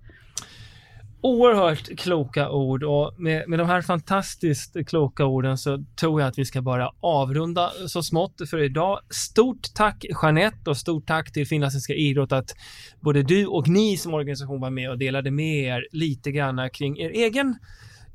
Oerhört 1.21 1.99
kloka 1.99 2.49
ord 2.49 2.84
och 2.84 3.13
med, 3.17 3.49
med 3.49 3.60
de 3.60 3.67
här 3.67 3.82
fantastiskt 3.82 4.88
kloka 4.88 5.25
orden 5.25 5.58
så 5.58 5.86
tror 5.99 6.21
jag 6.21 6.27
att 6.27 6.38
vi 6.38 6.45
ska 6.45 6.62
bara 6.62 6.91
avrunda 6.99 7.71
så 7.88 8.03
smått 8.03 8.41
för 8.49 8.63
idag. 8.63 8.99
Stort 9.10 9.73
tack 9.75 10.05
Jeanette 10.21 10.69
och 10.69 10.77
stort 10.77 11.08
tack 11.08 11.34
till 11.34 11.47
Finlandssvenska 11.47 11.93
idrott 11.93 12.32
att 12.32 12.55
både 12.99 13.23
du 13.23 13.45
och 13.45 13.67
ni 13.67 13.97
som 13.97 14.13
organisation 14.13 14.62
var 14.62 14.69
med 14.69 14.89
och 14.89 14.97
delade 14.97 15.32
med 15.32 15.63
er 15.63 15.88
lite 15.91 16.32
grann 16.32 16.69
kring 16.69 16.99
er 16.99 17.10
egen 17.10 17.55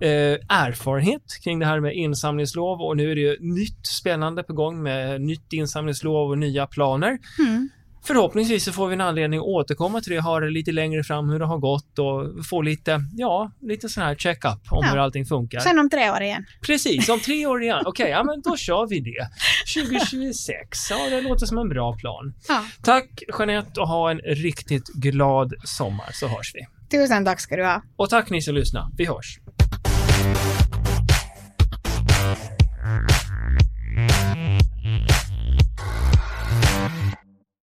eh, 0.01 0.39
erfarenhet 0.49 1.23
kring 1.45 1.59
det 1.59 1.67
här 1.67 1.81
med 1.81 1.95
insamlingslov 1.95 2.81
och 2.81 2.97
nu 2.97 3.11
är 3.11 3.15
det 3.15 3.21
ju 3.21 3.37
nytt 3.41 3.87
spännande 3.87 4.43
på 4.43 4.53
gång 4.53 4.83
med 4.83 5.21
nytt 5.21 5.53
insamlingslov 5.53 6.31
och 6.31 6.39
nya 6.39 6.67
planer. 6.67 7.19
Mm. 7.39 7.69
Förhoppningsvis 8.07 8.65
så 8.65 8.73
får 8.73 8.89
vi 8.89 8.95
en 8.95 9.01
anledning 9.01 9.41
att 9.41 9.47
återkomma 9.47 10.01
till 10.01 10.13
det, 10.13 10.21
höra 10.23 10.45
lite 10.45 10.73
längre 10.73 11.05
fram 11.05 11.29
hur 11.29 11.39
det 11.39 11.47
har 11.47 11.59
gått 11.59 11.99
och 11.99 12.47
få 12.47 12.63
lite, 12.63 13.01
ja, 13.17 13.53
lite 13.61 13.89
sån 13.89 14.03
här 14.03 14.15
check-up 14.15 14.59
om 14.71 14.85
Ja. 14.85 14.91
hur 14.91 14.99
allting 14.99 15.25
funkar. 15.27 15.61
Sen 15.61 15.79
om 15.79 15.91
tre 15.91 16.11
år 16.11 16.23
igen. 16.23 16.45
Precis, 16.67 17.09
om 17.09 17.21
tre 17.21 17.47
år 17.47 17.63
igen. 17.63 17.83
Okej, 17.87 18.11
ja 18.11 18.25
men 18.25 18.41
då 18.43 18.57
kör 18.57 18.87
vi 18.89 19.01
det. 19.01 19.29
2026, 19.99 20.91
ja 20.91 21.11
det 21.11 21.21
låter 21.21 21.47
som 21.47 21.59
en 21.59 21.69
bra 21.69 21.97
plan. 21.97 22.35
Ja. 22.49 22.65
Tack 22.83 23.23
Jeanette 23.39 23.81
och 23.81 23.89
ha 23.89 24.11
en 24.11 24.19
riktigt 24.19 24.89
glad 24.95 25.53
sommar 25.65 26.09
så 26.13 26.27
hörs 26.29 26.53
vi. 26.55 26.61
Tusen 26.99 27.25
tack 27.25 27.41
ska 27.41 27.57
du 27.57 27.65
ha. 27.65 27.83
Och 27.97 28.11
tack 28.11 28.31
ni 28.31 28.43
som 28.43 28.55
lyssnar, 28.55 28.87
vi 28.97 29.05
hörs. 29.07 29.39